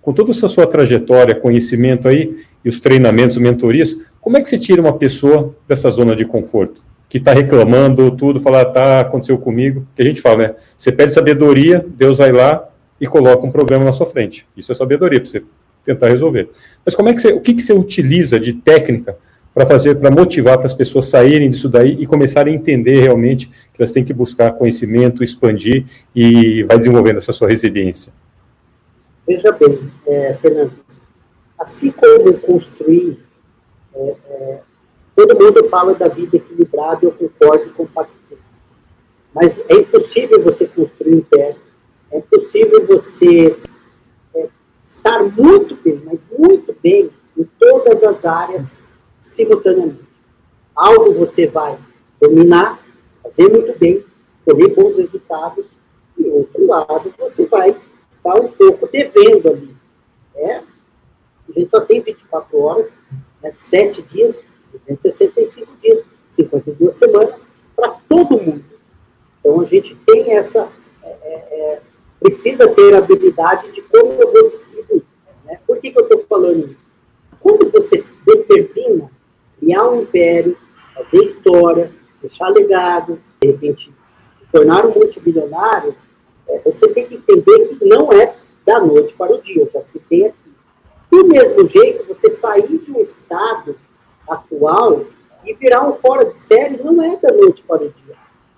[0.00, 4.58] Com toda essa sua trajetória, conhecimento aí, e os treinamentos, mentorias, como é que se
[4.58, 6.82] tira uma pessoa dessa zona de conforto?
[7.10, 9.86] Que está reclamando tudo, fala, tá, aconteceu comigo.
[9.94, 10.54] Que a gente fala, né?
[10.78, 12.66] Você pede sabedoria, Deus vai lá
[12.98, 14.46] e coloca um problema na sua frente.
[14.56, 15.42] Isso é sabedoria para você
[15.84, 16.48] tentar resolver.
[16.86, 19.18] Mas como é que você, o que, que você utiliza de técnica
[19.54, 23.46] para fazer, para motivar para as pessoas saírem disso daí e começarem a entender realmente
[23.46, 28.12] que elas têm que buscar conhecimento, expandir e vai desenvolvendo essa sua resiliência?
[29.26, 30.72] Veja bem, é, Fernando,
[31.58, 33.16] assim como construir,
[33.94, 34.60] é, é,
[35.14, 38.06] todo mundo fala da vida equilibrada, eu concordo com o
[39.32, 41.56] Mas é impossível você construir um império,
[42.10, 43.56] é impossível você
[44.84, 48.74] estar muito bem, mas muito bem em todas as áreas
[49.34, 50.04] simultaneamente.
[50.74, 51.78] Algo você vai
[52.20, 52.80] dominar,
[53.22, 54.04] fazer muito bem,
[54.44, 55.64] colher bons resultados,
[56.18, 57.70] e outro lado você vai
[58.16, 59.76] estar um pouco devendo ali.
[60.36, 60.56] É?
[60.56, 62.90] A gente só tem 24 horas,
[63.42, 64.36] né, 7 dias,
[64.86, 68.64] 265 dias, 52 semanas para todo mundo.
[69.40, 70.68] Então a gente tem essa.
[71.02, 71.80] É, é, é
[72.20, 74.52] precisa ter a habilidade de como eu vou
[75.44, 75.60] né?
[75.66, 76.83] Por que, que eu estou falando isso?
[77.44, 79.10] Quando você determina
[79.60, 80.56] criar um império,
[80.94, 81.90] fazer história,
[82.22, 83.92] deixar legado, de repente
[84.38, 85.94] se tornar um multibilionário,
[86.48, 90.28] é, você tem que entender que não é da noite para o dia, já citei
[90.28, 90.38] aqui.
[91.10, 93.76] Do mesmo jeito, você sair de um estado
[94.26, 95.04] atual
[95.44, 98.16] e virar um fora de série não é da noite para o dia.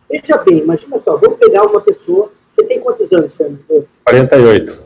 [0.09, 3.89] Veja bem, imagina só, vamos pegar uma pessoa, você tem quantos anos, Fernando?
[4.05, 4.79] 48.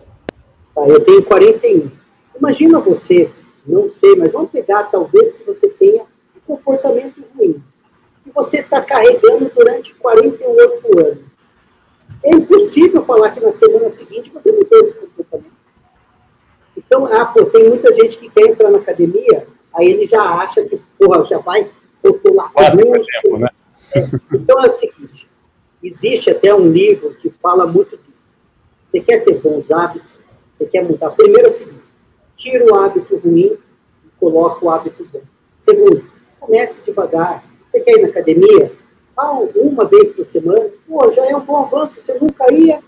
[0.74, 1.90] Tá, eu tenho 41.
[2.38, 3.30] Imagina você,
[3.66, 6.05] não sei, mas vamos pegar talvez que você tenha
[6.37, 7.62] um comportamento ruim,
[8.25, 11.31] que você está carregando durante 48 anos.
[12.23, 15.61] É impossível falar que na semana seguinte você não tem esse comportamento.
[16.77, 20.62] Então, ah, pô, tem muita gente que quer entrar na academia, aí ele já acha
[20.64, 21.70] que, porra, já vai
[22.05, 22.53] rotular.
[22.59, 23.49] Exemplo, né?
[23.94, 24.01] É,
[24.33, 25.29] então é o seguinte,
[25.83, 28.11] existe até um livro que fala muito disso.
[28.85, 30.09] Você quer ter bons hábitos,
[30.53, 31.11] você quer mudar.
[31.11, 31.81] Primeiro é o seguinte,
[32.40, 33.57] tira o hábito ruim
[34.05, 35.20] e coloca o hábito bom.
[35.59, 36.05] Segundo,
[36.40, 37.44] comece devagar.
[37.68, 38.72] Você quer ir na academia?
[39.16, 40.70] Ah, uma vez por semana?
[40.88, 41.94] Pô, já é um bom avanço.
[42.00, 42.81] Você nunca ia?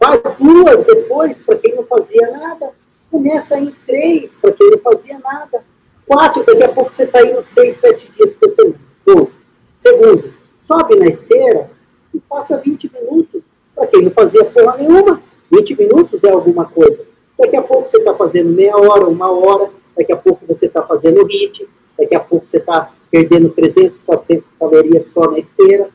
[0.00, 2.70] Vai duas depois, para quem não fazia nada.
[3.10, 5.62] Começa em três, para quem não fazia nada.
[6.06, 8.80] Quatro, daqui a pouco você está indo seis, sete dias por semana.
[9.06, 9.28] Bom.
[9.76, 10.34] Segundo,
[10.66, 11.70] sobe na esteira
[12.14, 13.42] e passa 20 minutos.
[13.74, 15.20] Para quem não fazia porra nenhuma,
[15.52, 17.04] 20 minutos é alguma coisa.
[17.38, 20.82] Daqui a pouco você está fazendo meia hora, uma hora, daqui a pouco você está
[20.82, 21.68] fazendo HIT,
[21.98, 25.90] daqui a pouco você está perdendo 300, 400 calorias só na esteira.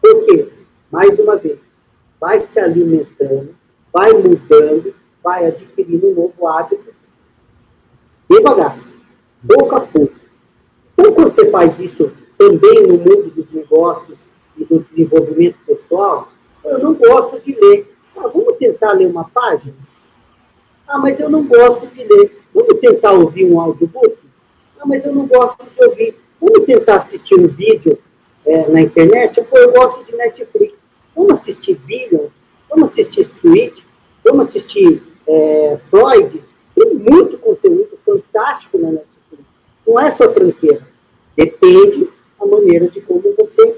[0.00, 0.48] Por quê?
[0.90, 1.58] Mais uma vez,
[2.20, 3.54] vai se alimentando,
[3.92, 6.94] vai mudando, vai adquirindo um novo hábito
[8.28, 8.78] devagar,
[9.46, 10.14] pouco a pouco.
[10.92, 14.18] Então, quando você faz isso também no mundo dos negócios
[14.56, 16.28] e do desenvolvimento pessoal,
[16.64, 17.94] eu não gosto de ler.
[18.16, 19.74] Ah, vamos tentar ler uma página?
[20.88, 22.40] Ah, mas eu não gosto de ler.
[22.54, 24.16] Vamos tentar ouvir um audiobook?
[24.80, 26.16] Ah, mas eu não gosto de ouvir.
[26.40, 27.98] Vamos tentar assistir um vídeo
[28.46, 29.42] é, na internet?
[29.42, 30.72] Pô, eu gosto de Netflix.
[31.14, 32.30] Vamos assistir Billions?
[32.70, 33.82] Vamos assistir Switch?
[34.24, 36.42] Vamos assistir é, Freud?
[36.74, 39.44] Tem muito conteúdo fantástico na Netflix.
[39.86, 40.88] Não é só tranqueira.
[41.36, 42.08] Depende
[42.40, 43.76] a maneira de como você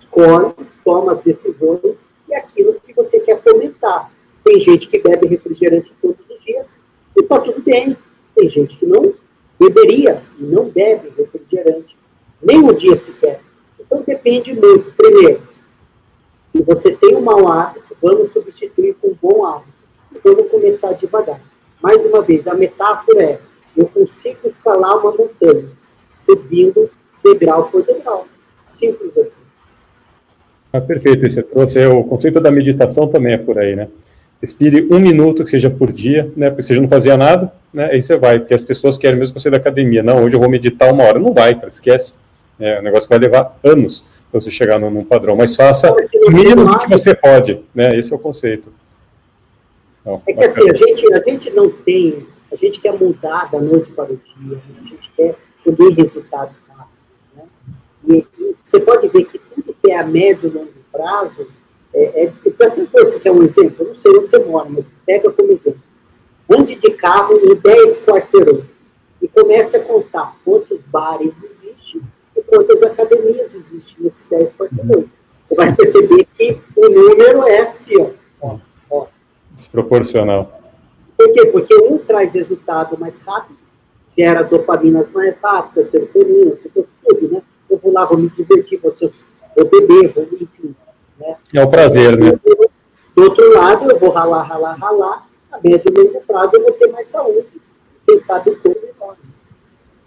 [0.00, 0.52] escolhe,
[0.84, 1.96] toma as decisões
[2.28, 4.10] e aquilo que você quer fomentar.
[4.42, 6.16] Tem gente que bebe refrigerante dias
[7.16, 7.96] e está tudo bem.
[8.34, 9.14] Tem gente que não
[9.58, 11.96] beberia e não bebe refrigerante,
[12.42, 13.40] nem um dia sequer.
[13.78, 14.92] Então depende muito.
[14.96, 15.40] Primeiro,
[16.50, 19.74] se você tem um mau hábito, vamos substituir com um bom hábito.
[20.22, 21.40] Vamos começar devagar.
[21.82, 23.40] Mais uma vez, a metáfora é:
[23.76, 25.68] eu consigo escalar uma montanha,
[26.24, 26.90] subindo
[27.22, 28.26] degrau por degrau.
[28.78, 29.30] Simples assim.
[30.72, 33.88] Ah, perfeito, você trouxe o conceito da meditação também é por aí, né?
[34.40, 36.50] Respire um minuto, que seja por dia, né?
[36.50, 37.90] Porque você já não fazia nada, né?
[37.92, 40.02] Aí você vai, porque as pessoas querem mesmo você da academia.
[40.02, 41.18] Não, hoje eu vou meditar uma hora.
[41.18, 42.14] Não vai, cara, esquece.
[42.58, 45.36] É um negócio que vai levar anos para você chegar num, num, padrão.
[45.36, 47.88] Mas faça o mínimo que você pode, né?
[47.94, 48.72] Esse é o conceito.
[50.00, 53.60] Então, é que assim, a gente, a gente não tem, a gente quer mudar da
[53.60, 56.98] noite para o dia, a gente quer ter resultados rápidos,
[57.34, 57.44] né?
[58.08, 61.48] E, e você pode ver que tudo que é a médio e longo prazo,
[61.94, 63.76] é, é, você quer um exemplo?
[63.78, 65.80] Eu não sei onde você mora, mas pega como exemplo.
[66.50, 68.64] Ande de carro em 10 quarteirões
[69.22, 72.02] e comece a contar quantos bares existem
[72.36, 75.06] e quantas academias existem nesses 10 quarteirões.
[75.48, 78.10] Você vai perceber que o número é assim, ó.
[78.42, 78.58] ó,
[78.90, 79.06] ó.
[79.52, 80.60] Desproporcional.
[81.16, 81.46] Por quê?
[81.46, 83.56] Porque um traz resultado mais rápido,
[84.18, 86.56] gera dopaminas mais rápidas, serotonina,
[87.06, 87.42] tudo, né?
[87.70, 88.94] Eu vou lá, vou me divertir, vou,
[89.56, 90.74] vou beber, vou, enfim.
[91.18, 91.36] Né?
[91.52, 92.38] É o prazer, né?
[93.14, 96.72] Do outro lado, eu vou ralar, ralar, ralar, a médio e longo prazo eu vou
[96.72, 97.46] ter mais saúde,
[98.06, 99.16] quem sabe o corpo melhor.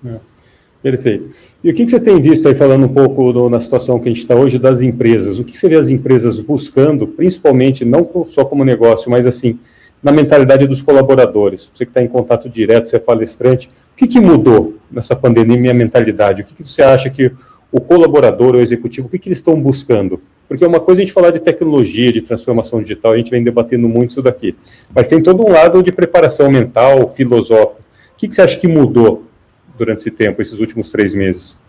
[0.06, 0.38] É.
[0.82, 1.32] Perfeito.
[1.64, 4.12] E o que, você tem visto aí, falando um pouco do, na situação que a
[4.12, 5.40] gente está hoje, das empresas?
[5.40, 9.60] O que você vê as empresas buscando, principalmente, não só como negócio, mas assim,
[10.02, 11.72] na mentalidade dos colaboradores?
[11.74, 15.72] Você que está em contato direto, você é palestrante, o que, que mudou nessa pandemia,
[15.72, 16.42] a mentalidade?
[16.42, 17.32] O que, que você acha que
[17.72, 20.22] o colaborador, o executivo, o que, que eles estão buscando?
[20.48, 23.44] Porque é uma coisa a gente falar de tecnologia, de transformação digital, a gente vem
[23.44, 24.56] debatendo muito isso daqui.
[24.96, 27.82] Mas tem todo um lado de preparação mental, filosófica.
[27.82, 29.24] O que, que você acha que mudou
[29.78, 31.60] durante esse tempo, esses últimos três meses?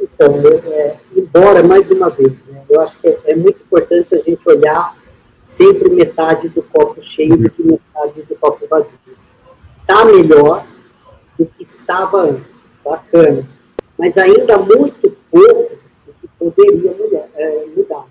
[0.00, 0.40] Então,
[0.72, 4.48] é, embora, mais uma vez, né, eu acho que é, é, muito importante a gente
[4.48, 4.96] olhar
[5.46, 8.92] sempre metade do copo cheio do que metade do copo vazio.
[9.80, 10.64] Está melhor
[11.38, 12.54] do que estava antes.
[12.84, 13.48] Bacana.
[13.98, 15.72] Mas ainda muito pouco
[16.50, 17.28] poderia mudar.
[17.34, 18.06] É, mudar.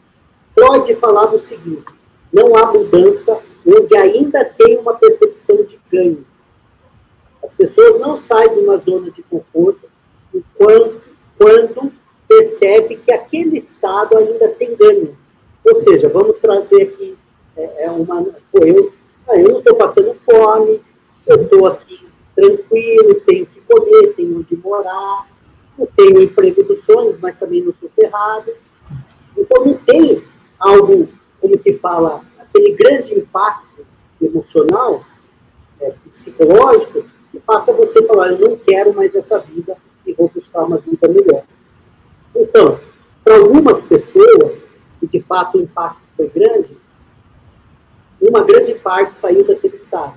[0.54, 1.86] Freud falava o seguinte:
[2.32, 6.26] não há mudança onde ainda tem uma percepção de ganho.
[7.44, 9.90] As pessoas não saem de uma zona de conforto
[10.34, 11.02] enquanto,
[11.38, 11.92] quando
[12.28, 15.18] percebe que aquele estado ainda tem ganho.
[15.66, 17.18] Ou seja, vamos trazer aqui
[17.56, 18.26] é, é uma.
[18.54, 18.94] Eu,
[19.28, 20.82] ah, eu não estou passando fome,
[21.28, 22.04] eu estou aqui
[22.36, 25.28] tranquilo, tenho que comer, tenho onde morar,
[25.78, 28.52] não tenho o emprego dos sonhos, mas também não sou ferrado.
[29.38, 30.24] Então não tem
[30.60, 31.10] algo,
[31.40, 33.86] como que fala, aquele grande impacto
[34.22, 35.04] emocional,
[35.80, 40.64] é, psicológico, que faça você falar, eu não quero mais essa vida e vou buscar
[40.64, 41.44] uma vida melhor.
[42.36, 42.80] Então,
[43.24, 44.62] para algumas pessoas,
[45.02, 46.78] e de fato o impacto foi grande,
[48.22, 50.14] uma grande parte saiu daquele estado.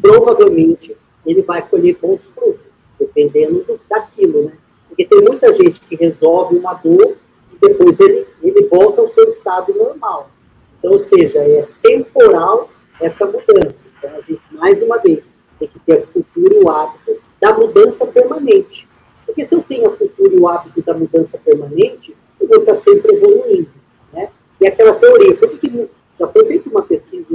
[0.00, 2.69] Provavelmente ele vai colher bons frutos,
[3.00, 4.52] dependendo do, daquilo, né?
[4.88, 7.16] Porque tem muita gente que resolve uma dor
[7.52, 10.30] e depois ele, ele volta ao seu estado normal.
[10.78, 13.74] Então, ou seja, é temporal essa mudança.
[13.98, 15.24] Então, a gente, mais uma vez,
[15.58, 18.86] tem que ter a cultura e o hábito da mudança permanente.
[19.24, 22.76] Porque se eu tenho a cultura e o hábito da mudança permanente, eu vou estar
[22.76, 23.70] sempre evoluindo.
[24.12, 24.28] Né?
[24.60, 27.26] E aquela teoria, por que já foi feita uma pesquisa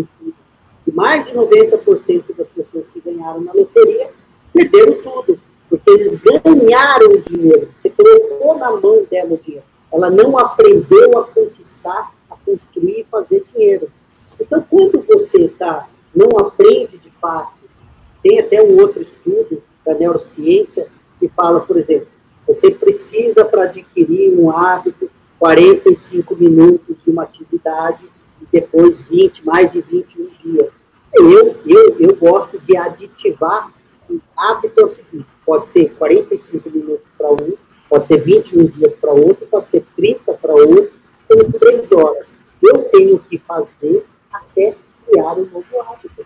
[0.85, 4.09] que mais de 90% das pessoas que ganharam na loteria
[4.53, 5.39] perderam tudo
[5.87, 7.69] eles ganharam dinheiro.
[7.81, 9.65] Você colocou na mão dela o dinheiro.
[9.91, 13.89] Ela não aprendeu a conquistar, a construir e fazer dinheiro.
[14.39, 17.53] Então, quando você tá, não aprende de fato,
[18.21, 20.87] tem até um outro estudo da neurociência
[21.19, 22.07] que fala, por exemplo,
[22.47, 28.03] você precisa para adquirir um hábito 45 minutos de uma atividade
[28.41, 30.69] e depois 20, mais de 21 dias.
[31.13, 33.71] Eu, eu, eu gosto de aditivar
[34.09, 37.53] o hábito é o seguinte, Pode ser 45 minutos para um,
[37.89, 40.91] pode ser 21 dias para outro, pode ser 30 para outro,
[41.29, 42.25] ou 3 horas.
[42.61, 44.75] Eu tenho que fazer até
[45.07, 46.25] criar um novo hábito.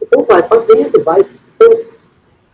[0.00, 1.24] Então, vai fazendo, vai.
[1.56, 1.80] Então,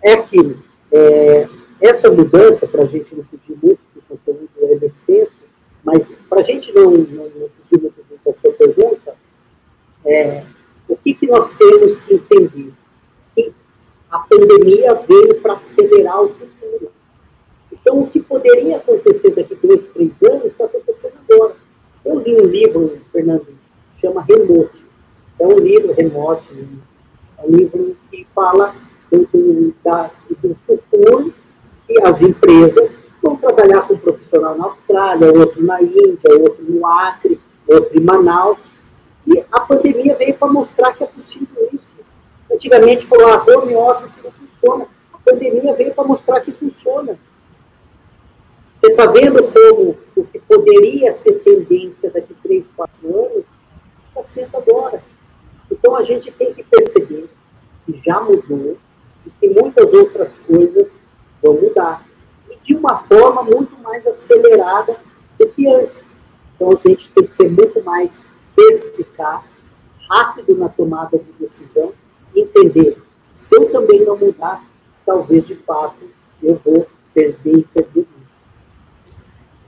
[0.03, 0.63] é aquilo.
[0.93, 1.49] é,
[1.81, 5.33] essa mudança, para a gente não fugir muito, porque o conteúdo é extenso,
[5.85, 9.15] mas para a gente não, não, não muito da sua pergunta,
[10.05, 10.45] é,
[10.89, 12.73] o que, que nós temos que entender?
[14.11, 16.91] A pandemia veio para acelerar o futuro.
[17.71, 21.57] Então, o que poderia acontecer daqui a dois, três anos está acontecendo agora.
[22.05, 23.47] Eu li um livro, Fernando,
[24.01, 24.89] chama Remote.
[25.39, 26.69] É um livro remote,
[27.39, 28.75] é um livro que fala
[29.11, 30.11] do, do, da,
[30.43, 31.33] do futuro
[31.87, 36.85] que as empresas vão trabalhar com um profissional na Austrália, outro na Índia, outro no
[36.87, 38.59] Acre, outro em Manaus.
[39.27, 41.48] E a pandemia veio para mostrar que é possível.
[42.59, 44.89] Antigamente falou, ah, home office não funciona.
[45.15, 47.17] A pandemia veio para mostrar que funciona.
[48.75, 53.45] Você está vendo como o que poderia ser tendência daqui a três, quatro anos
[54.09, 55.01] está sendo agora.
[55.71, 57.31] Então a gente tem que perceber
[57.87, 58.77] que já mudou
[59.25, 60.93] e que muitas outras coisas
[61.41, 62.05] vão mudar.
[62.51, 64.97] E de uma forma muito mais acelerada
[65.39, 66.05] do que antes.
[66.57, 68.21] Então a gente tem que ser muito mais
[68.59, 69.61] eficaz,
[70.11, 71.95] rápido na tomada de decisão
[72.41, 72.97] entender.
[73.33, 74.65] Se eu também não mudar,
[75.05, 75.97] talvez de fato
[76.43, 78.07] eu vou perder e perder.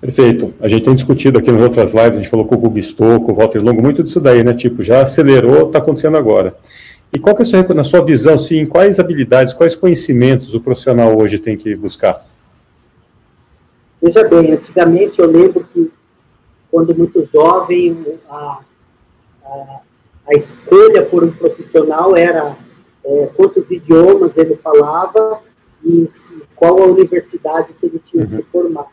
[0.00, 0.54] Perfeito.
[0.60, 3.32] A gente tem discutido aqui nas outras lives, a gente falou com o Gugu Stocco,
[3.32, 4.54] o Walter Longo, muito disso daí, né?
[4.54, 6.56] Tipo, já acelerou, está acontecendo agora.
[7.12, 10.60] E qual que é a sua, na sua visão, sim, quais habilidades, quais conhecimentos o
[10.60, 12.24] profissional hoje tem que buscar?
[14.00, 15.90] Veja bem, antigamente eu lembro que,
[16.70, 17.98] quando muito jovem,
[18.30, 18.60] a,
[19.44, 19.80] a,
[20.26, 22.56] a escolha por um profissional era
[23.04, 25.42] é, quantos idiomas ele falava
[25.84, 28.30] e se, qual a universidade que ele tinha uhum.
[28.30, 28.88] se formado.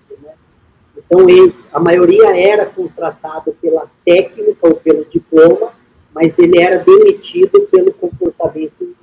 [1.09, 5.71] Então, ele, a maioria era contratado pela técnica ou pelo diploma,
[6.13, 8.95] mas ele era demitido pelo comportamento,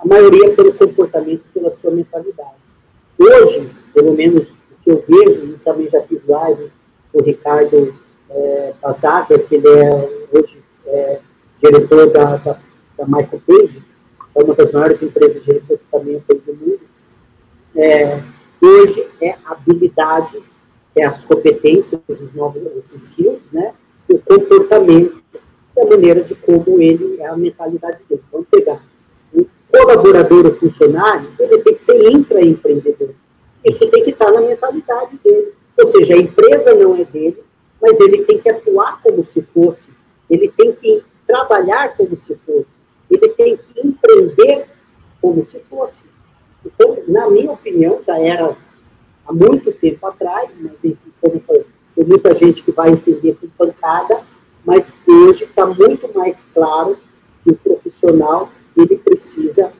[0.00, 2.60] a maioria pelo comportamento, pela sua mentalidade.
[3.18, 6.70] Hoje, pelo menos o que eu vejo, e também já fiz live
[7.12, 7.94] com o Ricardo
[8.30, 8.72] é,
[9.48, 10.59] que ele é hoje
[10.90, 11.20] é,
[11.62, 12.52] diretor da, da,
[12.98, 13.06] da
[14.34, 16.80] é uma das maiores empresas de recrutamento do mundo.
[17.74, 18.20] É,
[18.60, 20.42] hoje é habilidade
[20.96, 23.72] é as competências, os novos os skills, né?
[24.08, 25.22] o comportamento,
[25.78, 28.22] a maneira de como ele, é a mentalidade dele.
[28.32, 28.82] Vamos pegar
[29.32, 33.10] um colaborador ou funcionário, ele tem que ser intraempreendedor.
[33.64, 35.52] Isso tem que estar na mentalidade dele.
[35.82, 37.42] Ou seja, a empresa não é dele,
[37.80, 39.80] mas ele tem que atuar como se fosse,
[40.30, 42.66] ele tem que trabalhar como se fosse,
[43.10, 44.66] ele tem que empreender
[45.20, 45.94] como se fosse.
[46.64, 48.56] Então, na minha opinião, já era
[49.26, 53.48] há muito tempo atrás, mas enfim, como foi, tem muita gente que vai entender com
[53.48, 54.22] pancada,
[54.64, 56.96] mas hoje está muito mais claro
[57.42, 59.72] que o profissional ele precisa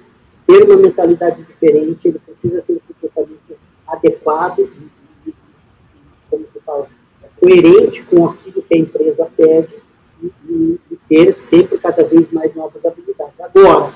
[0.47, 4.71] ter uma mentalidade diferente, ele precisa ter um comportamento adequado,
[5.27, 5.35] e,
[6.29, 6.89] como se fala,
[7.39, 9.80] coerente com aquilo que a empresa pede
[10.23, 13.35] e, e, ter sempre cada vez mais novas habilidades.
[13.41, 13.93] Agora,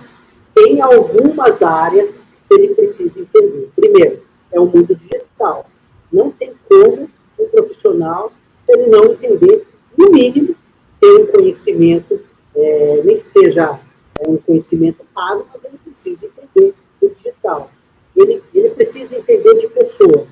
[0.55, 2.15] tem algumas áreas
[2.49, 3.71] que ele precisa entender.
[3.75, 4.23] Primeiro,
[4.53, 5.67] é o mundo digital.
[6.13, 7.09] Não tem como
[7.39, 8.33] um profissional,
[8.69, 9.67] ele não entender,
[9.97, 10.55] no mínimo,
[11.01, 12.21] ter um conhecimento,
[12.55, 13.79] é, nem que seja
[14.19, 17.71] é, um conhecimento pago, mas ele precisa entender o digital.
[18.17, 20.29] Ele, ele precisa entender de pessoas.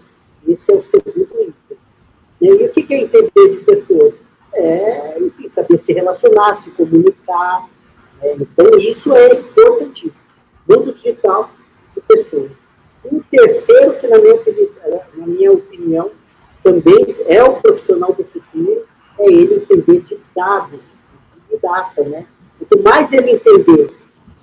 [0.46, 1.78] Esse é o segundo item.
[2.40, 4.14] E o que é entender de pessoas?
[4.54, 7.68] É, enfim, saber se relacionar, se comunicar.
[8.20, 10.14] É, então, isso é importantíssimo.
[10.68, 11.50] Mundo digital
[11.94, 12.50] de pessoas.
[13.04, 14.36] Um terceiro, que na minha,
[15.16, 16.10] na minha opinião
[16.62, 18.86] também é o profissional do futuro,
[19.18, 20.80] é ele entender de dados,
[21.50, 22.24] de data, né?
[22.58, 23.90] Quanto mais ele entender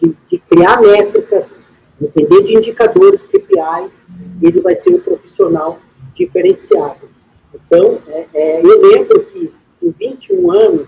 [0.01, 1.53] de, de criar métricas,
[2.01, 3.93] entender de indicadores KPIs,
[4.41, 5.79] ele vai ser um profissional
[6.15, 7.09] diferenciado.
[7.53, 9.51] Então, é, é, eu lembro que
[9.81, 10.87] em 21 anos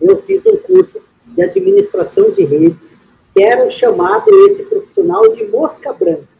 [0.00, 2.92] eu fiz um curso de administração de redes,
[3.34, 6.34] que era chamado esse profissional de mosca branca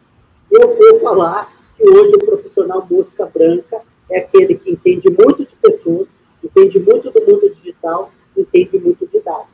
[0.50, 3.80] eu vou falar que hoje o profissional mosca branca
[4.10, 6.06] é aquele que entende muito de pessoas,
[6.42, 9.46] entende muito do mundo digital, entende muito de dados.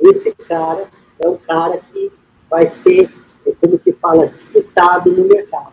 [0.00, 0.84] Esse cara
[1.20, 2.12] é um cara que
[2.50, 3.08] vai ser,
[3.60, 5.72] como que fala, disputado no mercado.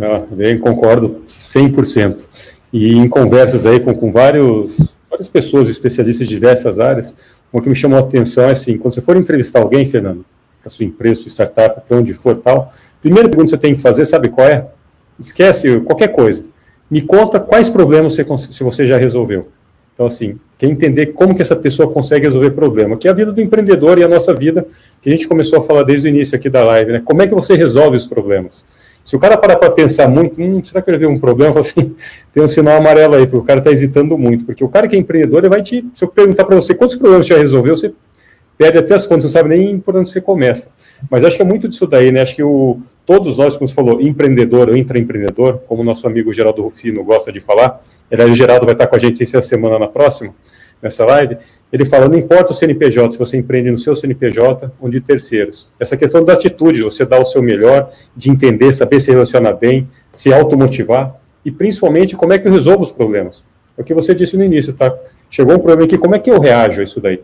[0.00, 2.51] Ah, bem, concordo 100%.
[2.72, 7.14] E em conversas aí com, com vários, várias pessoas, especialistas de diversas áreas,
[7.52, 10.24] uma que me chamou a atenção é assim, quando você for entrevistar alguém, Fernando,
[10.60, 13.80] para sua empresa, sua startup, para onde for tal, primeira pergunta que você tem que
[13.80, 14.68] fazer, sabe qual é?
[15.20, 16.44] Esquece qualquer coisa.
[16.90, 19.48] Me conta quais problemas você, se você já resolveu.
[19.94, 23.32] Então, assim, quer entender como que essa pessoa consegue resolver problema, que é a vida
[23.32, 24.66] do empreendedor e a nossa vida,
[25.02, 27.02] que a gente começou a falar desde o início aqui da live, né?
[27.04, 28.66] Como é que você resolve os problemas?
[29.04, 31.58] Se o cara parar para pensar muito, hum, será que ele viu um problema?
[31.60, 31.94] Assim,
[32.32, 34.44] tem um sinal amarelo aí, porque o cara está hesitando muito.
[34.44, 35.84] Porque o cara que é empreendedor, ele vai te.
[35.94, 37.92] Se eu perguntar para você quantos problemas já resolveu, você
[38.56, 40.70] perde até as contas, não sabe nem por onde você começa.
[41.10, 42.22] Mas acho que é muito disso daí, né?
[42.22, 46.32] Acho que o, todos nós, como você falou, empreendedor ou intraempreendedor, como o nosso amigo
[46.32, 49.78] Geraldo Rufino gosta de falar, ele, o Geraldo vai estar com a gente essa semana
[49.78, 50.32] na próxima,
[50.82, 51.36] nessa live,
[51.72, 55.68] ele fala, não importa o CNPJ, se você empreende no seu CNPJ ou de terceiros.
[55.78, 59.88] Essa questão da atitude, você dá o seu melhor, de entender, saber se relacionar bem,
[60.12, 63.42] se automotivar, e principalmente como é que eu resolvo os problemas.
[63.78, 64.94] É o que você disse no início, tá?
[65.30, 67.22] Chegou um problema aqui, como é que eu reajo a isso daí?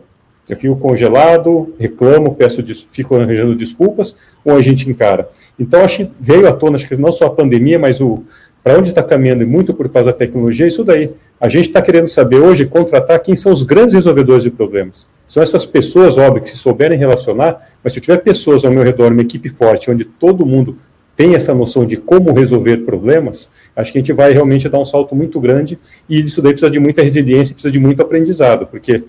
[0.49, 5.29] Eu fico congelado, reclamo, peço, fico arranjando desculpas, ou a gente encara.
[5.59, 8.23] Então, acho que veio à tona, acho que não só a pandemia, mas o
[8.69, 11.11] para onde está caminhando, e muito por causa da tecnologia, é isso daí.
[11.41, 15.07] A gente está querendo saber hoje, contratar quem são os grandes resolvedores de problemas.
[15.27, 18.83] São essas pessoas, óbvio, que se souberem relacionar, mas se eu tiver pessoas ao meu
[18.83, 20.77] redor, uma equipe forte, onde todo mundo
[21.17, 24.85] tem essa noção de como resolver problemas, acho que a gente vai realmente dar um
[24.85, 29.03] salto muito grande, e isso daí precisa de muita resiliência, precisa de muito aprendizado, porque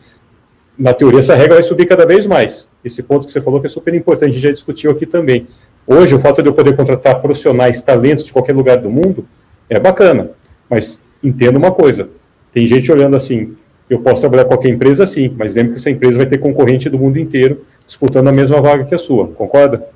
[0.78, 2.70] na teoria, essa regra vai subir cada vez mais.
[2.82, 5.48] Esse ponto que você falou que é super importante, a gente já discutiu aqui também.
[5.86, 9.28] Hoje, o fato de eu poder contratar profissionais, talentos de qualquer lugar do mundo,
[9.70, 10.32] é bacana.
[10.70, 12.10] Mas entenda uma coisa:
[12.52, 13.56] tem gente olhando assim,
[13.90, 16.90] eu posso trabalhar com qualquer empresa sim, mas lembre que essa empresa vai ter concorrente
[16.90, 19.88] do mundo inteiro disputando a mesma vaga que a sua, concorda?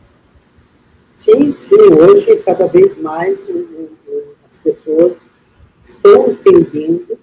[1.17, 1.93] Sim, sim.
[1.93, 5.13] Hoje, cada vez mais, as pessoas
[5.87, 7.17] estão entendendo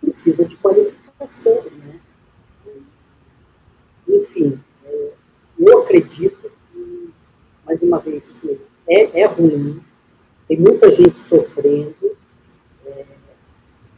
[0.00, 1.94] que precisa de qualificação, né?
[4.08, 5.10] enfim, é,
[5.58, 7.10] eu acredito, que,
[7.64, 8.58] mais uma vez, que
[8.88, 9.80] é, é ruim,
[10.48, 12.16] tem muita gente sofrendo,
[12.86, 13.04] é,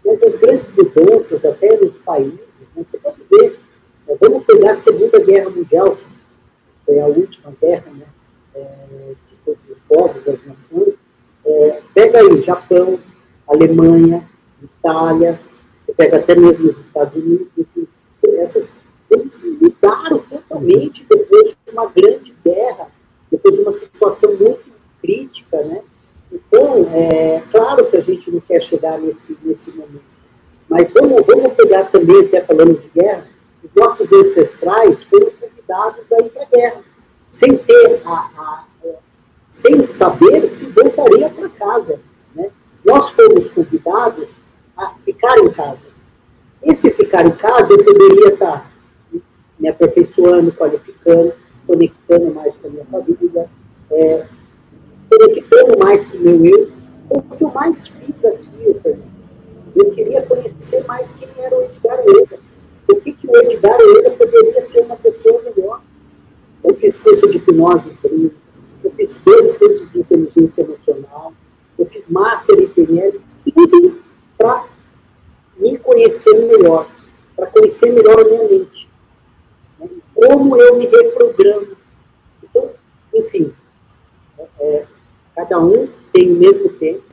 [0.05, 3.59] mas as grandes mudanças, até nos países, né, você pode ver,
[4.09, 6.05] é, vamos pegar a Segunda Guerra Mundial, que
[6.87, 8.07] foi a última guerra né,
[8.55, 10.95] é, de todos os povos, das nações,
[11.45, 12.99] é, pega aí Japão,
[13.47, 14.29] Alemanha,
[14.63, 15.39] Itália,
[15.97, 17.89] pega até mesmo os Estados Unidos, enfim,
[18.39, 18.67] essas
[19.11, 22.89] eles mudaram totalmente depois de uma grande guerra,
[23.31, 24.65] depois de uma situação muito
[25.01, 25.83] crítica, né?
[26.31, 30.03] Então, é claro que a gente não quer chegar nesse, nesse momento,
[30.69, 33.27] mas vamos, vamos pegar também, até falando de guerra,
[33.63, 36.81] os nossos ancestrais foram convidados a ir para a guerra,
[37.31, 38.89] sem ter a, a, a,
[39.51, 42.01] sem saber se voltaria para casa.
[42.35, 42.51] Né?
[42.85, 44.29] Nós fomos convidados
[44.77, 45.89] a ficar em casa.
[46.63, 48.69] Esse ficar em casa eu poderia estar
[49.59, 51.33] me aperfeiçoando, qualificando,
[51.67, 53.51] conectando mais com a minha família,
[53.91, 54.27] é,
[55.11, 56.71] conectando mais com o meu eu.
[57.11, 58.99] O que eu mais fiz aqui,
[59.75, 62.39] eu queria conhecer mais quem era o Edgar Eda.
[62.89, 65.81] O que, que o Edgar Eda poderia ser uma pessoa melhor.
[66.63, 68.37] Eu fiz curso de hipnose clínica,
[68.85, 71.33] eu fiz dois cursos de inteligência emocional,
[71.79, 73.21] eu fiz master em PNL,
[73.55, 73.99] tudo
[74.37, 74.65] para
[75.57, 76.87] me conhecer melhor,
[77.37, 78.89] para conhecer melhor a minha mente
[80.19, 81.77] como eu me reprogramo.
[82.43, 82.71] Então,
[83.15, 83.53] enfim,
[84.39, 84.87] é, é,
[85.37, 87.05] cada um tem o mesmo tempo,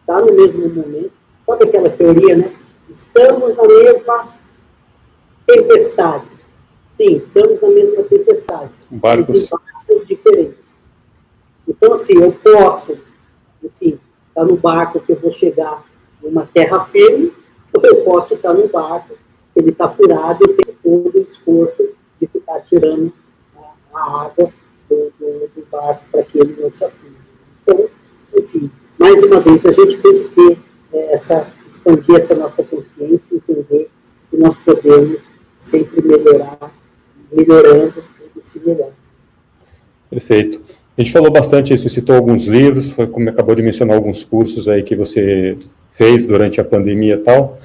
[0.00, 1.12] está no mesmo momento.
[1.46, 2.52] Sabe aquela teoria, né?
[2.88, 4.28] Estamos na mesma
[5.46, 6.26] tempestade.
[6.96, 8.70] Sim, estamos na mesma tempestade.
[9.02, 9.50] Barcos.
[10.06, 10.54] diferentes.
[11.66, 12.96] Então, assim, eu posso,
[13.62, 13.98] enfim,
[14.28, 15.84] estar no barco que eu vou chegar
[16.22, 17.32] numa terra firme,
[17.72, 19.14] ou eu posso estar no barco
[19.52, 21.88] que ele está furado e tem todo o esforço
[22.20, 23.12] de ficar tirando
[23.92, 24.52] a, água
[24.88, 27.16] do, do, do barco para que ele não se afunde.
[27.62, 27.88] Então,
[28.38, 30.58] enfim, mais uma vez, a gente tem que ter
[30.92, 33.90] é, essa, expandir essa nossa consciência, entender
[34.30, 35.18] que nós podemos
[35.58, 36.72] sempre melhorar,
[37.30, 37.91] melhorando.
[40.32, 40.62] Perfeito.
[40.96, 44.66] A gente falou bastante, você citou alguns livros, foi como acabou de mencionar alguns cursos
[44.66, 45.58] aí que você
[45.90, 47.58] fez durante a pandemia e tal.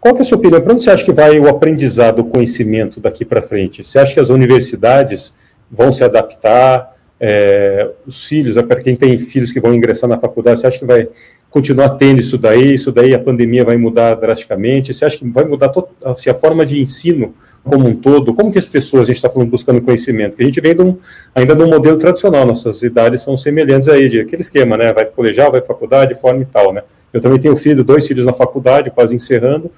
[0.00, 0.60] Qual que é a sua opinião?
[0.60, 3.84] Para onde você acha que vai o aprendizado, o conhecimento daqui para frente?
[3.84, 5.32] Você acha que as universidades
[5.70, 6.96] vão se adaptar?
[7.20, 10.78] É, os filhos, é, para quem tem filhos que vão ingressar na faculdade, você acha
[10.78, 11.08] que vai
[11.50, 12.74] continuar tendo isso daí?
[12.74, 14.92] Isso daí a pandemia vai mudar drasticamente?
[14.94, 15.72] Você acha que vai mudar
[16.04, 17.34] assim, a forma de ensino
[17.68, 18.34] como um todo?
[18.34, 20.30] Como que as pessoas, a gente está falando buscando conhecimento?
[20.30, 20.96] Porque a gente vem de um,
[21.34, 24.92] ainda de um modelo tradicional, nossas idades são semelhantes aí, de aquele esquema, né?
[24.92, 26.82] Vai para colegial, vai para faculdade, forma e tal, né?
[27.12, 29.70] Eu também tenho filho, dois filhos na faculdade, quase encerrando.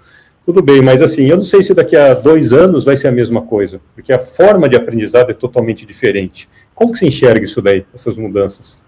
[0.47, 3.13] Tudo bem, mas assim, eu não sei se daqui a dois anos vai ser a
[3.13, 6.49] mesma coisa, porque a forma de aprendizado é totalmente diferente.
[6.75, 8.81] Como que você enxerga isso daí, essas mudanças?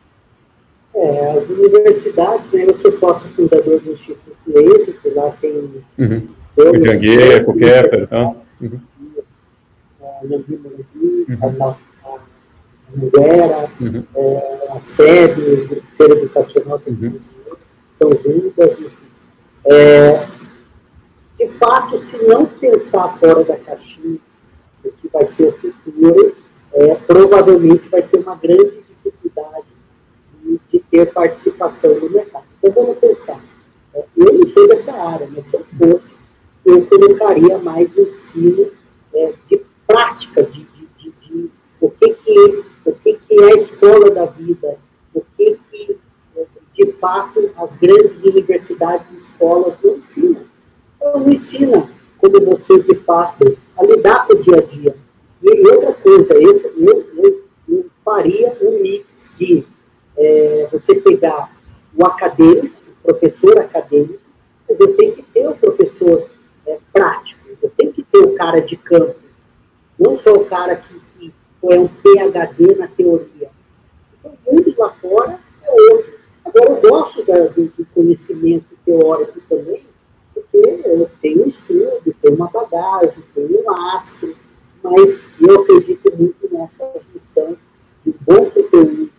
[0.95, 6.29] É, as universidades, né, eu sou sócio fundador do Instituto Êxito, lá tem uhum.
[6.57, 8.09] o Janguê, o Kepler.
[8.61, 8.81] Uhum.
[10.23, 11.63] A uhum.
[11.63, 11.77] a
[12.95, 14.05] Mulher, uhum.
[14.15, 17.21] é, a SEB, o Ser Educacional, uhum.
[17.99, 19.03] São Judas, enfim.
[19.65, 20.27] É,
[21.39, 24.19] de fato, se não pensar fora da caixinha,
[24.85, 26.37] o que vai ser o futuro,
[26.73, 29.67] é, provavelmente vai ter uma grande dificuldade
[30.43, 32.45] de, de, ter participação no mercado.
[32.59, 33.41] Então, vamos pensar.
[33.95, 36.13] É, eu não sou dessa área, mas se eu fosse,
[36.65, 38.71] eu colocaria mais ensino
[39.15, 41.51] é, de prática, de, de, de, de,
[41.81, 44.77] o, que, que, o que, que é a escola da vida,
[45.15, 45.99] o que, que
[46.75, 50.43] de fato as grandes universidades e escolas não ensinam.
[50.97, 54.97] Então, não ensina como você, de fato, a lidar com o dia a dia.
[55.43, 59.05] E outra coisa, eu, eu, eu, eu faria um mix
[59.37, 59.65] de
[60.17, 61.51] é, você pegar
[61.95, 64.21] o acadêmico, o professor acadêmico,
[64.69, 66.31] mas eu tenho que ter o professor
[66.67, 69.17] é, prático, eu tenho que ter o cara de campo,
[69.99, 71.33] não só o cara que, que
[71.65, 73.51] é um PHD na teoria.
[74.19, 76.13] Então, o mundo lá fora é outro.
[76.45, 79.85] Agora, eu gosto da, do, do conhecimento teórico também,
[80.35, 84.37] porque eu tenho estudo, tenho uma bagagem, tenho um astro,
[84.83, 87.57] mas eu acredito muito nessa função
[88.05, 89.11] de bom conteúdo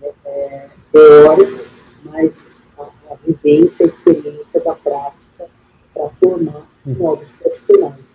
[0.00, 1.64] né, é, teórico,
[2.04, 2.32] mas
[2.78, 5.50] a, a, vivência, a experiência da prática
[5.94, 6.94] para formar hum.
[6.98, 8.06] novos profissionais.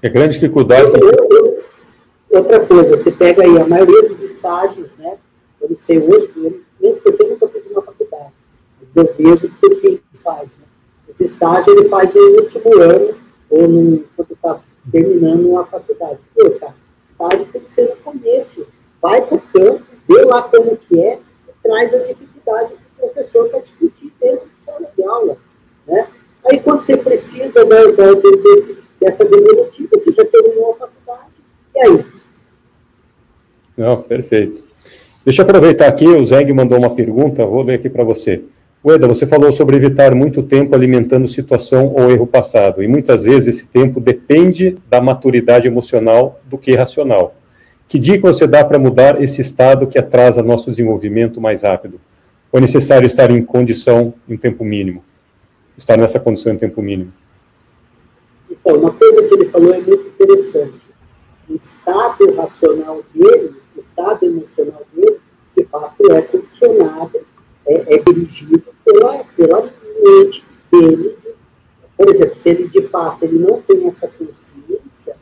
[0.00, 0.92] É grande dificuldade.
[2.30, 5.16] Outra coisa, você pega aí a maioria dos estágios, né?
[5.60, 6.30] Eu não sei hoje,
[6.80, 8.32] mesmo porque eu nunca fiz uma faculdade,
[8.94, 10.42] eu vejo que quem faz.
[10.42, 10.64] Né?
[11.08, 13.14] Esse estágio ele faz no último ano,
[13.50, 14.60] ou no, quando está
[14.90, 16.18] terminando a faculdade.
[16.34, 16.74] Pô, cara,
[17.10, 18.66] estágio tem que ser no começo.
[19.00, 23.10] Vai para o campo, vê lá como que é, e traz a dificuldade para o
[23.10, 25.36] professor para discutir dentro de sala de aula.
[25.86, 26.06] Né?
[26.44, 29.71] Aí quando você precisa da, da, desse, dessa devolutiva,
[30.02, 31.32] você já terminou a faculdade,
[31.74, 32.04] e aí?
[33.76, 34.62] Não, perfeito.
[35.24, 38.42] Deixa eu aproveitar aqui, o Zeg mandou uma pergunta, vou ler aqui para você.
[38.84, 43.54] Ueda, você falou sobre evitar muito tempo alimentando situação ou erro passado, e muitas vezes
[43.56, 47.36] esse tempo depende da maturidade emocional do que racional.
[47.86, 52.00] Que dica você dá para mudar esse estado que atrasa nosso desenvolvimento mais rápido?
[52.50, 55.04] Ou é necessário estar em condição em tempo mínimo?
[55.78, 57.12] Estar nessa condição em tempo mínimo?
[58.62, 60.80] Então, uma coisa que ele falou é muito interessante.
[61.48, 65.20] O estado racional dele, o estado emocional dele,
[65.56, 67.20] de fato, é condicionado,
[67.66, 69.62] é, é dirigido pela, pela
[70.00, 71.18] mente dele.
[71.96, 75.16] Por exemplo, se ele de fato ele não tem essa consciência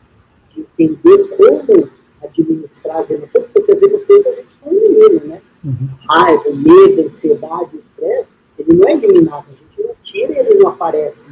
[0.54, 1.88] de entender como
[2.22, 5.42] administrar as emoções, porque as emoções a gente não elimina, né?
[5.64, 5.88] Uhum.
[6.08, 8.28] Raiva, medo, ansiedade, estresse,
[8.58, 11.29] ele não é eliminado, a gente não tira e ele não aparece.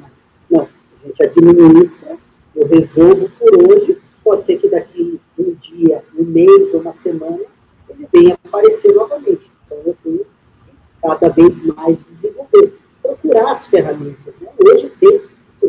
[1.02, 2.16] A gente administra,
[2.56, 7.38] eu resolvo por hoje, pode ser que daqui um dia, um mês, uma semana,
[7.88, 9.48] ele venha aparecer novamente.
[9.64, 10.26] Então eu tenho
[11.00, 12.78] cada vez mais desenvolver.
[13.00, 14.34] Procurar as ferramentas.
[14.40, 14.48] Né?
[14.66, 15.20] Hoje tem,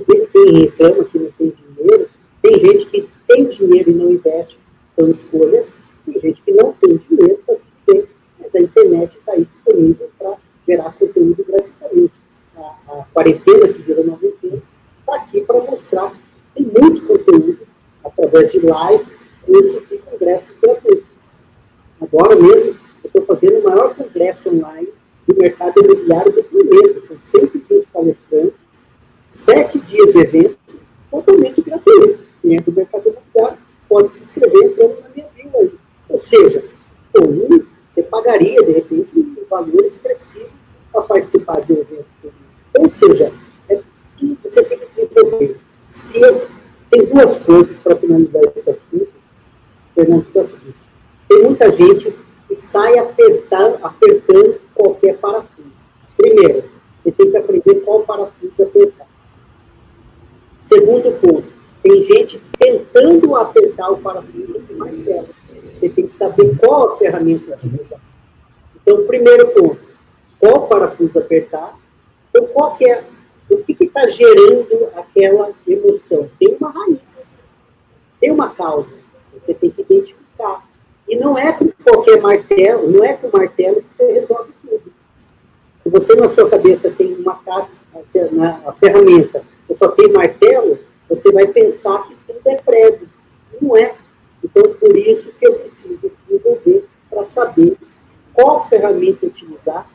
[0.07, 2.09] tem quem reclama que não tem dinheiro,
[2.41, 4.57] tem gente que tem dinheiro e não investe,
[4.97, 5.67] são escolhas,
[6.05, 7.39] tem gente que não tem dinheiro,
[7.85, 8.05] tem,
[8.39, 12.13] mas a internet está aí disponível para gerar conteúdo gratuitamente.
[12.57, 14.61] A, a quarentena que virou noventena
[15.09, 16.13] está aqui para mostrar
[16.53, 17.59] tem muito conteúdo
[18.03, 19.07] através de lives,
[19.45, 21.05] cursos e congressos gratuitos.
[22.01, 24.89] Agora mesmo, eu estou fazendo o maior congresso online
[25.27, 27.01] do mercado imobiliário do planeta.
[27.07, 28.59] São 120 palestrantes,
[29.45, 30.57] sete dias de evento,
[31.11, 32.19] totalmente gratuito.
[32.41, 33.57] Quem é do mercado imobiliário
[33.87, 35.71] pode se inscrever entrando na minha bio aí.
[36.09, 36.63] Ou seja,
[37.17, 40.49] um, você pagaria, de repente, um valor expressivo
[40.91, 42.79] para participar de um evento como esse.
[42.79, 43.31] Ou seja,
[43.69, 43.79] é
[44.17, 45.57] que você tem que desenvolver.
[45.89, 46.47] Se eu,
[46.89, 49.09] tem duas coisas para finalizar esse assunto,
[49.95, 50.75] Fernando, que é o seguinte.
[51.27, 52.15] Tem muita gente
[52.47, 55.69] que sai apertando, apertando qualquer parafuso.
[56.17, 56.63] Primeiro,
[57.03, 59.07] você tem que aprender qual parafuso apertar.
[60.63, 61.47] Segundo ponto,
[61.81, 65.39] tem gente tentando apertar o parafuso que mais quebra.
[65.73, 68.01] Você tem que saber qual a ferramenta usar.
[68.75, 69.79] Então, primeiro ponto,
[70.39, 70.67] qual
[71.29, 71.77] apertar,
[72.35, 73.03] ou qual é,
[73.51, 76.29] o que está gerando aquela emoção.
[76.39, 77.23] Tem uma raiz,
[78.19, 78.89] tem uma causa.
[79.33, 80.67] Você tem que identificar.
[81.07, 84.93] E não é com qualquer martelo, não é com martelo que você resolve tudo.
[85.83, 87.69] Se você na sua cabeça tem uma carta,
[88.65, 90.77] a ferramenta, ou só tem martelo,
[91.07, 93.07] você vai pensar que tudo é prego.
[93.59, 93.95] Não é.
[94.43, 97.77] Então, por isso que eu preciso desenvolver para saber
[98.33, 99.87] qual ferramenta utilizar,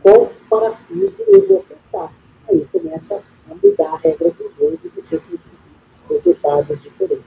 [0.00, 2.12] qual parafuso eu vou apertar.
[2.48, 5.40] Aí começa a mudar a regra do jogo e você conseguir
[6.08, 7.24] resultados diferentes.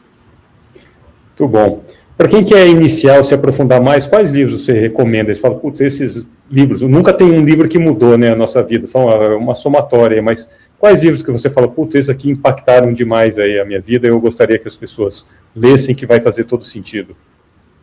[1.40, 1.84] Muito bom.
[2.16, 5.34] Para quem quer iniciar ou se aprofundar mais, quais livros você recomenda?
[5.34, 8.86] Você fala, putz, esses livros, nunca tem um livro que mudou né, a nossa vida,
[8.86, 9.08] são
[9.38, 13.66] uma somatória, mas quais livros que você fala, putz, esses aqui impactaram demais aí a
[13.66, 15.26] minha vida, eu gostaria que as pessoas
[15.56, 17.16] lessem, que vai fazer todo sentido?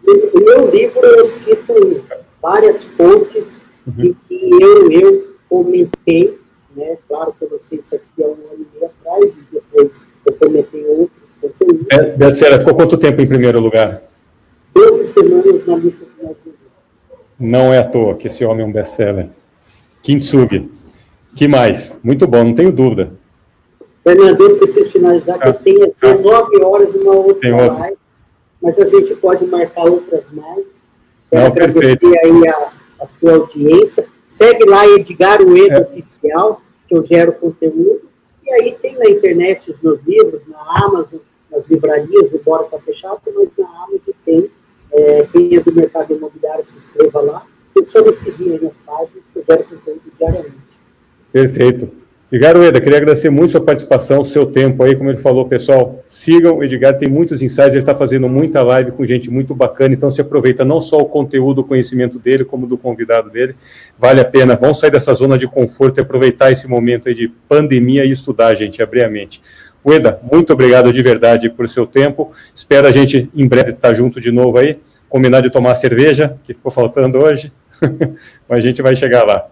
[0.07, 2.05] No meu livro eu cito
[2.41, 3.45] várias fontes
[3.87, 4.05] uhum.
[4.05, 6.39] em que eu, eu comentei,
[6.77, 9.55] né, claro que eu não sei isso aqui há um ano e meio atrás, e
[9.55, 9.91] depois
[10.27, 12.43] eu comentei outros conteúdos.
[12.43, 14.14] É, ficou quanto tempo em primeiro lugar?
[14.75, 16.37] 12 semanas na lista de mais
[17.39, 19.29] Não é à toa que esse homem é um best-seller.
[20.03, 20.69] Kintsugi.
[21.35, 21.97] que mais?
[22.03, 23.13] Muito bom, não tenho dúvida.
[24.03, 27.71] Fernando, eu preciso finalizar que ah, eu tenho 19 ah, horas uma outra tem live,
[27.71, 27.93] outra.
[28.61, 30.67] mas a gente pode marcar outras mais.
[31.31, 32.27] Quero agradecer perfeito.
[32.27, 34.07] aí a, a, sua audiência.
[34.29, 35.81] Segue lá Edgar Ueda é.
[35.81, 38.03] Oficial, que eu gero conteúdo.
[38.45, 41.21] E aí tem na internet os meus livros, na Amazon,
[41.51, 44.51] nas livrarias, embora está fechado, mas na Amazon tem
[44.95, 47.47] é, quem é do mercado imobiliário, se inscreva lá.
[47.75, 50.55] Eu só me aí nas páginas, eu quero conteúdo diariamente.
[51.33, 52.05] Perfeito.
[52.33, 56.59] Edgar Ueda, queria agradecer muito sua participação, seu tempo aí, como ele falou, pessoal, sigam
[56.59, 60.11] o Edgar, tem muitos insights, ele está fazendo muita live com gente muito bacana, então
[60.11, 63.55] se aproveita não só o conteúdo, o conhecimento dele, como do convidado dele,
[63.97, 67.29] vale a pena, vamos sair dessa zona de conforto e aproveitar esse momento aí de
[67.49, 69.41] pandemia e estudar, gente, abrir a mente.
[69.85, 72.33] Ueda, muito obrigado de verdade por seu tempo.
[72.55, 74.81] Espero a gente em breve estar junto de novo aí.
[75.09, 77.53] Combinar de tomar cerveja, que ficou faltando hoje.
[78.49, 79.47] Mas a gente vai chegar lá.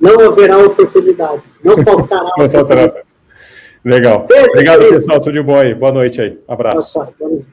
[0.00, 1.42] Não haverá oportunidade.
[1.62, 2.30] Não faltará.
[2.36, 2.92] Não faltará.
[3.84, 4.26] Legal.
[4.50, 5.20] Obrigado, pessoal.
[5.20, 5.74] Tudo de bom aí.
[5.74, 6.38] Boa noite aí.
[6.48, 6.98] Abraço.
[7.18, 7.44] Boa